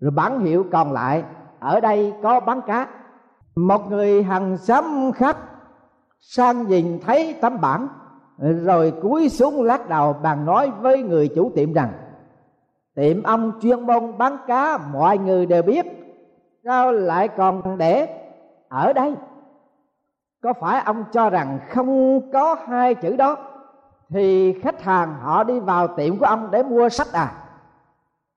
rồi 0.00 0.10
bán 0.10 0.40
hiệu 0.40 0.64
còn 0.72 0.92
lại, 0.92 1.24
ở 1.58 1.80
đây 1.80 2.14
có 2.22 2.40
bán 2.40 2.60
cá. 2.66 2.88
Một 3.56 3.90
người 3.90 4.22
hàng 4.22 4.56
xóm 4.56 5.12
khác 5.12 5.36
sang 6.20 6.66
nhìn 6.66 7.00
thấy 7.06 7.38
tấm 7.40 7.60
bảng 7.60 7.88
rồi 8.38 8.92
cúi 9.02 9.28
xuống 9.28 9.62
lắc 9.62 9.88
đầu 9.88 10.12
bàn 10.12 10.46
nói 10.46 10.72
với 10.80 11.02
người 11.02 11.28
chủ 11.34 11.50
tiệm 11.54 11.72
rằng, 11.72 11.92
tiệm 12.94 13.22
ông 13.22 13.52
chuyên 13.62 13.86
môn 13.86 14.18
bán 14.18 14.36
cá, 14.46 14.78
mọi 14.92 15.18
người 15.18 15.46
đều 15.46 15.62
biết. 15.62 15.86
Sao 16.64 16.92
lại 16.92 17.28
còn 17.28 17.78
để 17.78 18.08
ở 18.68 18.92
đây? 18.92 19.14
Có 20.42 20.52
phải 20.60 20.80
ông 20.80 21.04
cho 21.12 21.30
rằng 21.30 21.58
không 21.70 22.20
có 22.32 22.56
hai 22.68 22.94
chữ 22.94 23.16
đó? 23.16 23.36
Thì 24.08 24.52
khách 24.60 24.82
hàng 24.82 25.14
họ 25.22 25.44
đi 25.44 25.60
vào 25.60 25.88
tiệm 25.88 26.18
của 26.18 26.26
ông 26.26 26.48
để 26.50 26.62
mua 26.62 26.88
sách 26.88 27.12
à? 27.12 27.32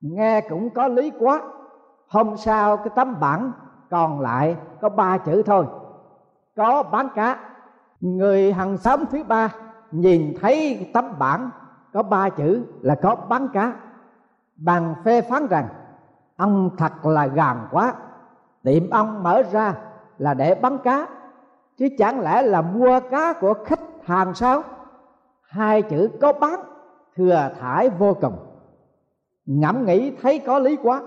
Nghe 0.01 0.41
cũng 0.41 0.69
có 0.69 0.87
lý 0.87 1.11
quá. 1.19 1.41
Hôm 2.07 2.37
sau 2.37 2.77
cái 2.77 2.89
tấm 2.95 3.19
bảng 3.19 3.51
còn 3.89 4.19
lại 4.19 4.55
có 4.81 4.89
ba 4.89 5.17
chữ 5.17 5.43
thôi. 5.43 5.65
Có 6.55 6.83
bán 6.83 7.07
cá. 7.15 7.39
Người 7.99 8.53
hàng 8.53 8.77
xóm 8.77 9.03
thứ 9.11 9.23
ba 9.23 9.49
nhìn 9.91 10.33
thấy 10.41 10.89
tấm 10.93 11.05
bảng, 11.19 11.49
có 11.93 12.03
ba 12.03 12.29
chữ 12.29 12.63
là 12.81 12.95
có 12.95 13.15
bán 13.15 13.47
cá. 13.53 13.73
Bằng 14.55 14.95
phê 15.05 15.21
phán 15.21 15.47
rằng, 15.47 15.67
ông 16.37 16.69
thật 16.77 17.05
là 17.05 17.27
gàn 17.27 17.57
quá. 17.71 17.93
Tiệm 18.63 18.89
ông 18.89 19.23
mở 19.23 19.43
ra 19.51 19.75
là 20.17 20.33
để 20.33 20.55
bán 20.55 20.77
cá, 20.77 21.07
chứ 21.77 21.87
chẳng 21.97 22.19
lẽ 22.19 22.41
là 22.41 22.61
mua 22.61 22.99
cá 23.11 23.33
của 23.33 23.53
khách 23.65 23.79
hàng 24.03 24.33
sao? 24.33 24.63
Hai 25.41 25.81
chữ 25.81 26.09
có 26.21 26.33
bán 26.33 26.59
thừa 27.15 27.49
thải 27.59 27.89
vô 27.89 28.13
cùng. 28.21 28.33
Ngẫm 29.45 29.85
nghĩ 29.85 30.15
thấy 30.21 30.39
có 30.39 30.59
lý 30.59 30.77
quá, 30.83 31.01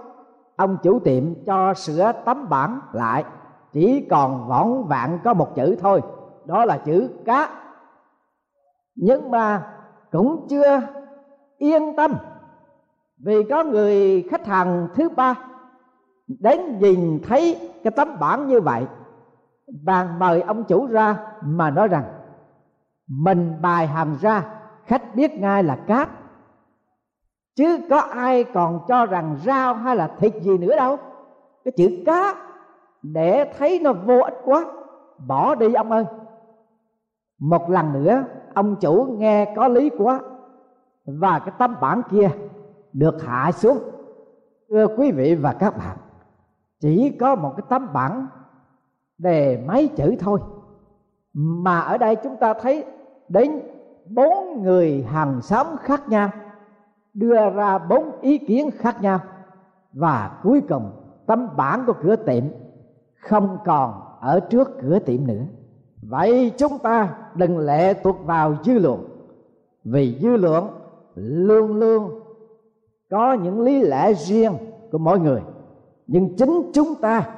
ông 0.57 0.77
chủ 0.83 0.99
tiệm 0.99 1.45
cho 1.47 1.75
sửa 1.75 2.13
tấm 2.25 2.49
bảng 2.49 2.81
lại, 2.93 3.25
chỉ 3.73 4.07
còn 4.11 4.49
võn 4.49 4.89
vạn 4.89 5.19
có 5.25 5.35
một 5.35 5.55
chữ 5.55 5.77
thôi, 5.81 6.03
đó 6.45 6.65
là 6.65 6.79
chữ 6.79 7.11
cá 7.25 7.51
nhưng 9.05 9.31
mà 9.31 9.67
cũng 10.13 10.47
chưa 10.49 10.81
yên 11.59 11.97
tâm. 11.97 12.15
Vì 13.19 13.45
có 13.51 13.65
người 13.65 14.23
khách 14.31 14.47
hàng 14.47 14.89
thứ 14.95 15.09
ba 15.09 15.35
đến 16.27 16.79
nhìn 16.79 17.21
thấy 17.25 17.71
cái 17.85 17.91
tấm 17.91 18.09
bản 18.21 18.49
như 18.49 18.61
vậy 18.61 18.87
bàn 19.85 20.19
mời 20.19 20.41
ông 20.41 20.65
chủ 20.65 20.87
ra 20.87 21.17
mà 21.41 21.71
nói 21.71 21.89
rằng, 21.89 22.05
mình 23.09 23.57
bài 23.63 23.87
hàng 23.87 24.17
ra, 24.21 24.45
khách 24.85 25.15
biết 25.15 25.39
ngay 25.39 25.63
là 25.63 25.77
cát. 25.77 26.09
Chứ 27.57 27.79
có 27.91 27.99
ai 27.99 28.45
còn 28.45 28.81
cho 28.89 29.07
rằng 29.07 29.37
rau 29.45 29.75
hay 29.75 29.97
là 29.97 30.09
thịt 30.19 30.35
gì 30.43 30.59
nữa 30.59 30.77
đâu. 30.77 30.97
Cái 31.65 31.73
chữ 31.77 32.03
cá 32.07 32.35
để 33.03 33.53
thấy 33.59 33.81
nó 33.83 33.93
vô 33.93 34.19
ích 34.19 34.37
quá, 34.45 34.65
bỏ 35.27 35.55
đi 35.55 35.75
ông 35.75 35.93
ơi. 35.93 36.05
Một 37.39 37.71
lần 37.71 38.05
nữa 38.05 38.25
ông 38.55 38.77
chủ 38.77 39.17
nghe 39.19 39.55
có 39.57 39.69
lý 39.69 39.91
quá 39.99 40.21
và 41.07 41.39
cái 41.39 41.55
tấm 41.59 41.77
bản 41.81 42.03
kia 42.11 42.31
được 42.93 43.23
hạ 43.23 43.53
xuống. 43.53 43.79
Thưa 44.69 44.87
quý 44.97 45.13
vị 45.13 45.35
và 45.35 45.53
các 45.53 45.77
bạn, 45.79 45.97
chỉ 46.81 47.11
có 47.21 47.35
một 47.35 47.53
cái 47.57 47.67
tấm 47.69 47.93
bản 47.93 48.27
đề 49.19 49.65
mấy 49.67 49.89
chữ 49.89 50.17
thôi. 50.21 50.41
Mà 51.35 51.81
ở 51.81 51.99
đây 51.99 52.17
chúng 52.17 52.37
ta 52.37 52.55
thấy 52.55 52.85
đến 53.29 53.61
bốn 54.07 54.63
người 54.63 55.03
hàng 55.03 55.43
xóm 55.43 55.67
khác 55.81 56.09
nhau, 56.09 56.31
đưa 57.15 57.51
ra 57.51 57.79
bốn 57.79 58.21
ý 58.21 58.39
kiến 58.39 58.71
khác 58.71 59.03
nhau. 59.03 59.21
Và 59.93 60.41
cuối 60.43 60.63
cùng 60.69 60.91
tấm 61.27 61.57
bản 61.57 61.85
của 61.87 61.95
cửa 62.03 62.17
tiệm 62.17 62.45
không 63.21 63.59
còn 63.65 64.03
ở 64.21 64.41
trước 64.41 64.71
cửa 64.83 64.99
tiệm 64.99 65.27
nữa 65.27 65.43
vậy 66.03 66.53
chúng 66.59 66.79
ta 66.79 67.15
đừng 67.35 67.59
lệ 67.59 67.95
thuộc 67.95 68.17
vào 68.25 68.55
dư 68.65 68.73
luận. 68.73 69.09
Vì 69.85 70.19
dư 70.23 70.37
luận 70.37 70.69
luôn 71.15 71.75
luôn 71.77 72.21
có 73.11 73.33
những 73.33 73.61
lý 73.61 73.83
lẽ 73.83 74.15
riêng 74.15 74.53
của 74.93 74.99
mỗi 74.99 75.19
người. 75.19 75.43
Nhưng 76.07 76.37
chính 76.37 76.71
chúng 76.75 76.95
ta 76.95 77.29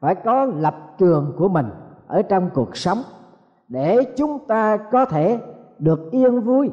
phải 0.00 0.14
có 0.14 0.44
lập 0.44 0.94
trường 0.98 1.32
của 1.38 1.48
mình 1.48 1.66
ở 2.06 2.22
trong 2.22 2.50
cuộc 2.54 2.76
sống 2.76 2.98
để 3.68 4.04
chúng 4.16 4.38
ta 4.46 4.76
có 4.76 5.04
thể 5.04 5.38
được 5.78 6.10
yên 6.10 6.40
vui, 6.40 6.70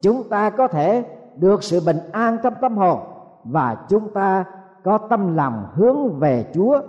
chúng 0.00 0.28
ta 0.28 0.50
có 0.50 0.68
thể 0.68 1.04
được 1.36 1.62
sự 1.62 1.80
bình 1.86 1.98
an 2.12 2.38
trong 2.42 2.54
tâm 2.60 2.76
hồn 2.76 2.98
và 3.44 3.76
chúng 3.88 4.08
ta 4.08 4.44
có 4.84 4.98
tâm 4.98 5.36
lòng 5.36 5.66
hướng 5.74 6.18
về 6.18 6.46
Chúa 6.54 6.80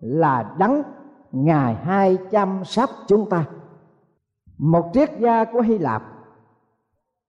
là 0.00 0.54
đấng 0.58 0.82
ngài 1.32 1.74
hai 1.74 2.18
chăm 2.30 2.64
sóc 2.64 2.90
chúng 3.06 3.28
ta. 3.30 3.44
Một 4.58 4.90
triết 4.94 5.10
gia 5.18 5.44
của 5.44 5.60
Hy 5.60 5.78
Lạp 5.78 6.02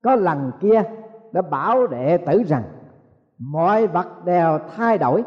có 0.04 0.16
lần 0.16 0.52
kia 0.60 0.84
đã 1.32 1.42
bảo 1.42 1.88
đệ 1.88 2.18
tử 2.18 2.44
rằng, 2.44 2.64
mọi 3.38 3.88
vật 3.88 4.26
đều 4.26 4.60
thay 4.76 4.98
đổi, 4.98 5.24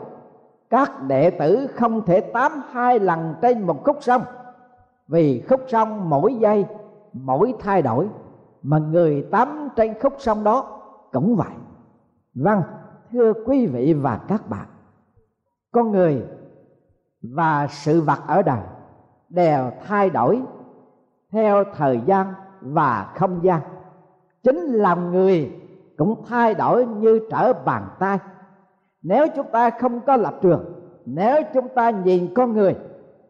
các 0.71 1.03
đệ 1.03 1.31
tử 1.31 1.67
không 1.75 2.05
thể 2.07 2.21
tám 2.21 2.63
hai 2.73 2.99
lần 2.99 3.35
trên 3.43 3.63
một 3.63 3.85
khúc 3.85 3.97
sông. 4.01 4.23
Vì 5.09 5.45
khúc 5.49 5.61
sông 5.69 6.11
mỗi 6.11 6.35
giây, 6.35 6.67
mỗi 7.13 7.55
thay 7.59 7.83
đổi, 7.83 8.09
mà 8.63 8.79
người 8.79 9.27
tắm 9.31 9.69
trên 9.77 9.95
khúc 10.01 10.15
sông 10.19 10.45
đó 10.45 10.81
cũng 11.13 11.37
vậy. 11.37 11.53
Vâng 12.35 12.63
thưa 13.13 13.33
quý 13.47 13.67
vị 13.67 13.95
và 13.95 14.21
các 14.29 14.49
bạn, 14.49 14.67
con 15.73 15.93
người 15.93 16.23
và 17.23 17.67
sự 17.71 18.01
vật 18.01 18.19
ở 18.27 18.43
đời 18.43 18.61
đều 19.29 19.71
thay 19.87 20.11
đổi 20.11 20.43
theo 21.31 21.65
thời 21.77 22.01
gian 22.07 22.35
và 22.61 23.13
không 23.17 23.45
gian. 23.45 23.61
Chính 24.43 24.59
lòng 24.73 25.13
người 25.13 25.53
cũng 25.97 26.25
thay 26.29 26.55
đổi 26.55 26.87
như 26.87 27.21
trở 27.31 27.53
bàn 27.53 27.89
tay. 27.99 28.19
Nếu 29.03 29.27
chúng 29.37 29.47
ta 29.53 29.71
không 29.71 30.01
có 30.01 30.17
lập 30.17 30.35
trường, 30.43 30.65
nếu 31.07 31.43
chúng 31.55 31.69
ta 31.69 31.91
nhìn 31.91 32.35
con 32.35 32.53
người 32.53 32.77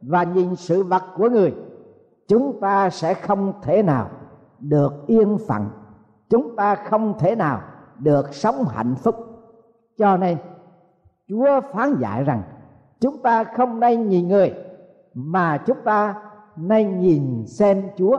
và 0.02 0.22
nhìn 0.22 0.56
sự 0.56 0.82
vật 0.82 1.02
của 1.16 1.28
người, 1.28 1.54
chúng 2.28 2.60
ta 2.60 2.90
sẽ 2.90 3.14
không 3.14 3.52
thể 3.62 3.82
nào 3.82 4.10
được 4.58 5.06
yên 5.06 5.38
phận. 5.48 5.68
Chúng 6.30 6.56
ta 6.56 6.74
không 6.74 7.18
thể 7.18 7.36
nào 7.36 7.60
được 7.98 8.34
sống 8.34 8.64
hạnh 8.68 8.94
phúc. 8.94 9.16
Cho 9.98 10.16
nên, 10.16 10.38
chúa 11.28 11.60
phán 11.72 11.96
dạy 11.98 12.24
rằng 12.24 12.42
chúng 13.00 13.18
ta 13.18 13.44
không 13.44 13.80
nên 13.80 14.08
nhìn 14.08 14.28
người, 14.28 14.54
mà 15.14 15.58
chúng 15.66 15.78
ta 15.84 16.14
nên 16.56 17.00
nhìn 17.00 17.46
xem 17.46 17.82
chúa. 17.96 18.18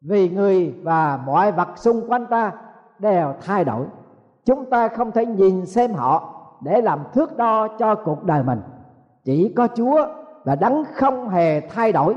Vì 0.00 0.28
người 0.28 0.74
và 0.82 1.20
mọi 1.26 1.52
vật 1.52 1.68
xung 1.76 2.10
quanh 2.10 2.26
ta 2.26 2.52
đều 2.98 3.34
thay 3.40 3.64
đổi. 3.64 3.86
Chúng 4.44 4.70
ta 4.70 4.88
không 4.88 5.12
thể 5.12 5.26
nhìn 5.26 5.66
xem 5.66 5.94
họ 5.94 6.30
để 6.60 6.80
làm 6.80 6.98
thước 7.12 7.36
đo 7.36 7.68
cho 7.68 7.94
cuộc 7.94 8.24
đời 8.24 8.42
mình. 8.42 8.60
Chỉ 9.24 9.52
có 9.56 9.68
chúa 9.74 10.06
là 10.44 10.54
đấng 10.54 10.84
không 10.94 11.28
hề 11.28 11.60
thay 11.60 11.92
đổi. 11.92 12.16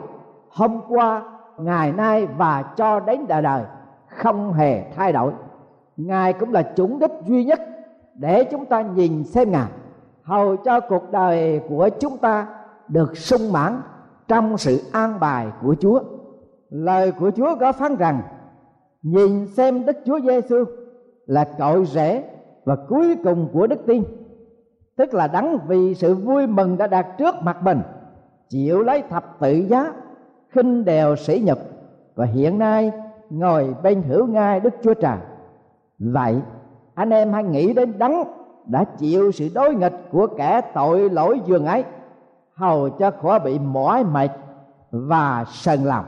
Hôm 0.50 0.82
qua, 0.90 1.24
ngày 1.58 1.92
nay 1.92 2.26
và 2.26 2.64
cho 2.76 3.00
đến 3.00 3.28
đời 3.28 3.42
đời, 3.42 3.64
không 4.08 4.54
hề 4.54 4.92
thay 4.96 5.14
đổi. 5.14 5.34
Ngài 5.98 6.34
cũng 6.34 6.54
là 6.54 6.62
chủng 6.76 7.00
đích 7.00 7.12
duy 7.26 7.46
nhất 7.46 7.62
để 8.14 8.44
chúng 8.44 8.66
ta 8.66 8.82
nhìn 8.82 9.24
xem 9.24 9.52
ngài 9.52 9.68
hầu 10.28 10.56
cho 10.58 10.80
cuộc 10.80 11.12
đời 11.12 11.62
của 11.70 11.90
chúng 12.00 12.18
ta 12.18 12.48
được 12.88 13.18
sung 13.18 13.52
mãn 13.52 13.82
trong 14.28 14.58
sự 14.58 14.82
an 14.92 15.20
bài 15.20 15.48
của 15.62 15.76
chúa. 15.80 16.00
Lời 16.70 17.12
của 17.12 17.32
chúa 17.32 17.56
có 17.60 17.72
phán 17.72 17.96
rằng, 17.96 18.22
nhìn 19.02 19.48
xem 19.48 19.86
đức 19.86 19.98
chúa 20.06 20.20
giêsu 20.20 20.66
là 21.26 21.44
cội 21.60 21.86
rễ 21.86 22.24
và 22.66 22.76
cuối 22.90 23.16
cùng 23.24 23.50
của 23.54 23.68
đức 23.68 23.86
tin. 23.86 24.04
Tức 24.96 25.14
là 25.14 25.28
đắng 25.28 25.58
vì 25.68 25.96
sự 25.96 26.16
vui 26.16 26.48
mừng 26.48 26.78
đã 26.78 26.88
đạt 26.88 27.18
trước 27.18 27.36
mặt 27.42 27.64
mình, 27.64 27.82
chịu 28.50 28.84
lấy 28.84 29.04
thập 29.10 29.40
tự 29.40 29.52
giá, 29.52 29.94
khinh 30.50 30.86
đều 30.86 31.16
sỉ 31.16 31.42
nhục 31.46 31.60
và 32.16 32.26
hiện 32.26 32.60
nay 32.60 32.92
ngồi 33.30 33.76
bên 33.84 34.02
hữu 34.02 34.28
ngai 34.28 34.60
đức 34.60 34.74
chúa 34.84 34.94
trời. 34.94 35.18
Vậy, 36.00 36.42
anh 36.94 37.10
em 37.10 37.34
hãy 37.34 37.44
nghĩ 37.44 37.74
đến 37.74 37.94
đắng 37.98 38.24
đã 38.70 38.84
chịu 38.84 39.32
sự 39.32 39.50
đối 39.56 39.76
nghịch 39.76 40.10
của 40.12 40.28
kẻ 40.38 40.62
tội 40.74 41.10
lỗi 41.10 41.42
dường 41.46 41.66
ấy 41.66 41.84
hầu 42.56 42.90
cho 42.90 43.12
khỏi 43.12 43.40
bị 43.40 43.60
mỏi 43.60 44.04
mệt 44.04 44.32
và 44.92 45.46
sần 45.48 45.84
lòng. 45.84 46.06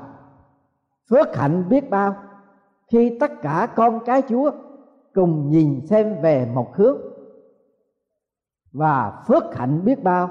Phước 1.09 1.37
hạnh 1.37 1.69
biết 1.69 1.89
bao 1.89 2.15
khi 2.87 3.17
tất 3.19 3.31
cả 3.41 3.67
con 3.75 3.99
cái 4.05 4.21
chúa 4.29 4.51
cùng 5.13 5.49
nhìn 5.49 5.87
xem 5.87 6.21
về 6.21 6.51
một 6.53 6.75
hướng. 6.75 6.97
Và 8.73 9.23
phước 9.27 9.55
hạnh 9.55 9.85
biết 9.85 10.03
bao 10.03 10.29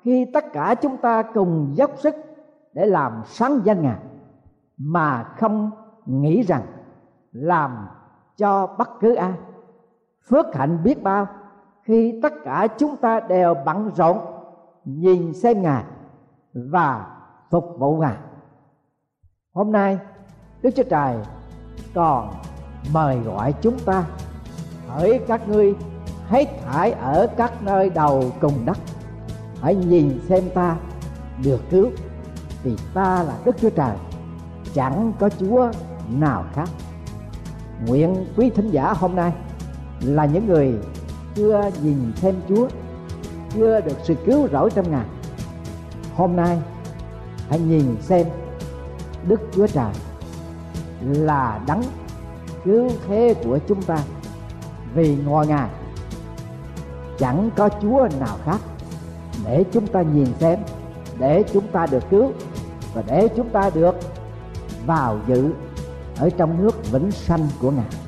khi 0.00 0.26
tất 0.34 0.44
cả 0.52 0.74
chúng 0.74 0.96
ta 0.96 1.22
cùng 1.22 1.70
dốc 1.74 1.90
sức 1.96 2.14
để 2.72 2.86
làm 2.86 3.22
sáng 3.24 3.60
danh 3.64 3.82
ngài, 3.82 3.98
mà 4.78 5.22
không 5.22 5.70
nghĩ 6.06 6.42
rằng 6.42 6.62
làm 7.32 7.88
cho 8.36 8.66
bất 8.78 8.88
cứ 9.00 9.14
ai. 9.14 9.32
Phước 10.28 10.54
hạnh 10.54 10.78
biết 10.84 11.02
bao 11.02 11.26
khi 11.88 12.20
tất 12.22 12.32
cả 12.44 12.68
chúng 12.78 12.96
ta 12.96 13.20
đều 13.20 13.54
bận 13.66 13.90
rộn, 13.96 14.18
nhìn 14.84 15.34
xem 15.34 15.62
ngài 15.62 15.84
và 16.54 17.06
phục 17.50 17.64
vụ 17.78 17.96
ngài. 17.96 18.16
Hôm 19.54 19.72
nay, 19.72 19.98
đức 20.62 20.70
chúa 20.76 20.82
trời 20.82 21.16
còn 21.94 22.34
mời 22.92 23.18
gọi 23.18 23.54
chúng 23.60 23.78
ta 23.78 24.04
hỡi 24.88 25.20
các 25.28 25.48
ngươi 25.48 25.74
hãy 26.26 26.46
thải 26.64 26.92
ở 26.92 27.26
các 27.36 27.62
nơi 27.62 27.90
đầu 27.90 28.24
cùng 28.40 28.64
đất. 28.66 28.78
Hãy 29.60 29.74
nhìn 29.74 30.20
xem 30.28 30.44
ta 30.54 30.76
được 31.44 31.60
cứu, 31.70 31.90
vì 32.62 32.76
ta 32.94 33.22
là 33.22 33.34
đức 33.44 33.56
chúa 33.60 33.70
trời, 33.70 33.96
chẳng 34.74 35.12
có 35.18 35.28
chúa 35.28 35.70
nào 36.10 36.44
khác. 36.52 36.68
Nguyện 37.86 38.26
quý 38.36 38.50
thính 38.50 38.70
giả 38.70 38.92
hôm 38.92 39.16
nay 39.16 39.32
là 40.00 40.24
những 40.24 40.46
người 40.46 40.74
chưa 41.38 41.70
nhìn 41.82 42.12
xem 42.16 42.34
chúa, 42.48 42.68
chưa 43.54 43.80
được 43.80 43.96
sự 44.04 44.14
cứu 44.26 44.48
rỗi 44.52 44.70
trong 44.70 44.90
ngài. 44.90 45.06
Hôm 46.14 46.36
nay, 46.36 46.58
hãy 47.48 47.58
nhìn 47.58 47.96
xem 48.00 48.26
đức 49.28 49.40
chúa 49.52 49.66
trời 49.66 49.92
là 51.02 51.60
đấng 51.66 51.82
cứu 52.64 52.90
thế 53.08 53.34
của 53.44 53.58
chúng 53.68 53.82
ta 53.82 53.98
vì 54.94 55.16
ngoài 55.16 55.46
ngài. 55.46 55.68
Chẳng 57.18 57.50
có 57.56 57.68
chúa 57.82 58.08
nào 58.20 58.36
khác 58.44 58.58
để 59.44 59.64
chúng 59.72 59.86
ta 59.86 60.02
nhìn 60.02 60.26
xem, 60.40 60.58
để 61.18 61.44
chúng 61.52 61.66
ta 61.66 61.86
được 61.90 62.02
cứu 62.10 62.32
và 62.94 63.02
để 63.06 63.28
chúng 63.36 63.48
ta 63.48 63.70
được 63.74 63.94
vào 64.86 65.18
dự 65.28 65.52
ở 66.18 66.30
trong 66.30 66.62
nước 66.62 66.92
vĩnh 66.92 67.10
sanh 67.10 67.48
của 67.60 67.70
ngài. 67.70 68.07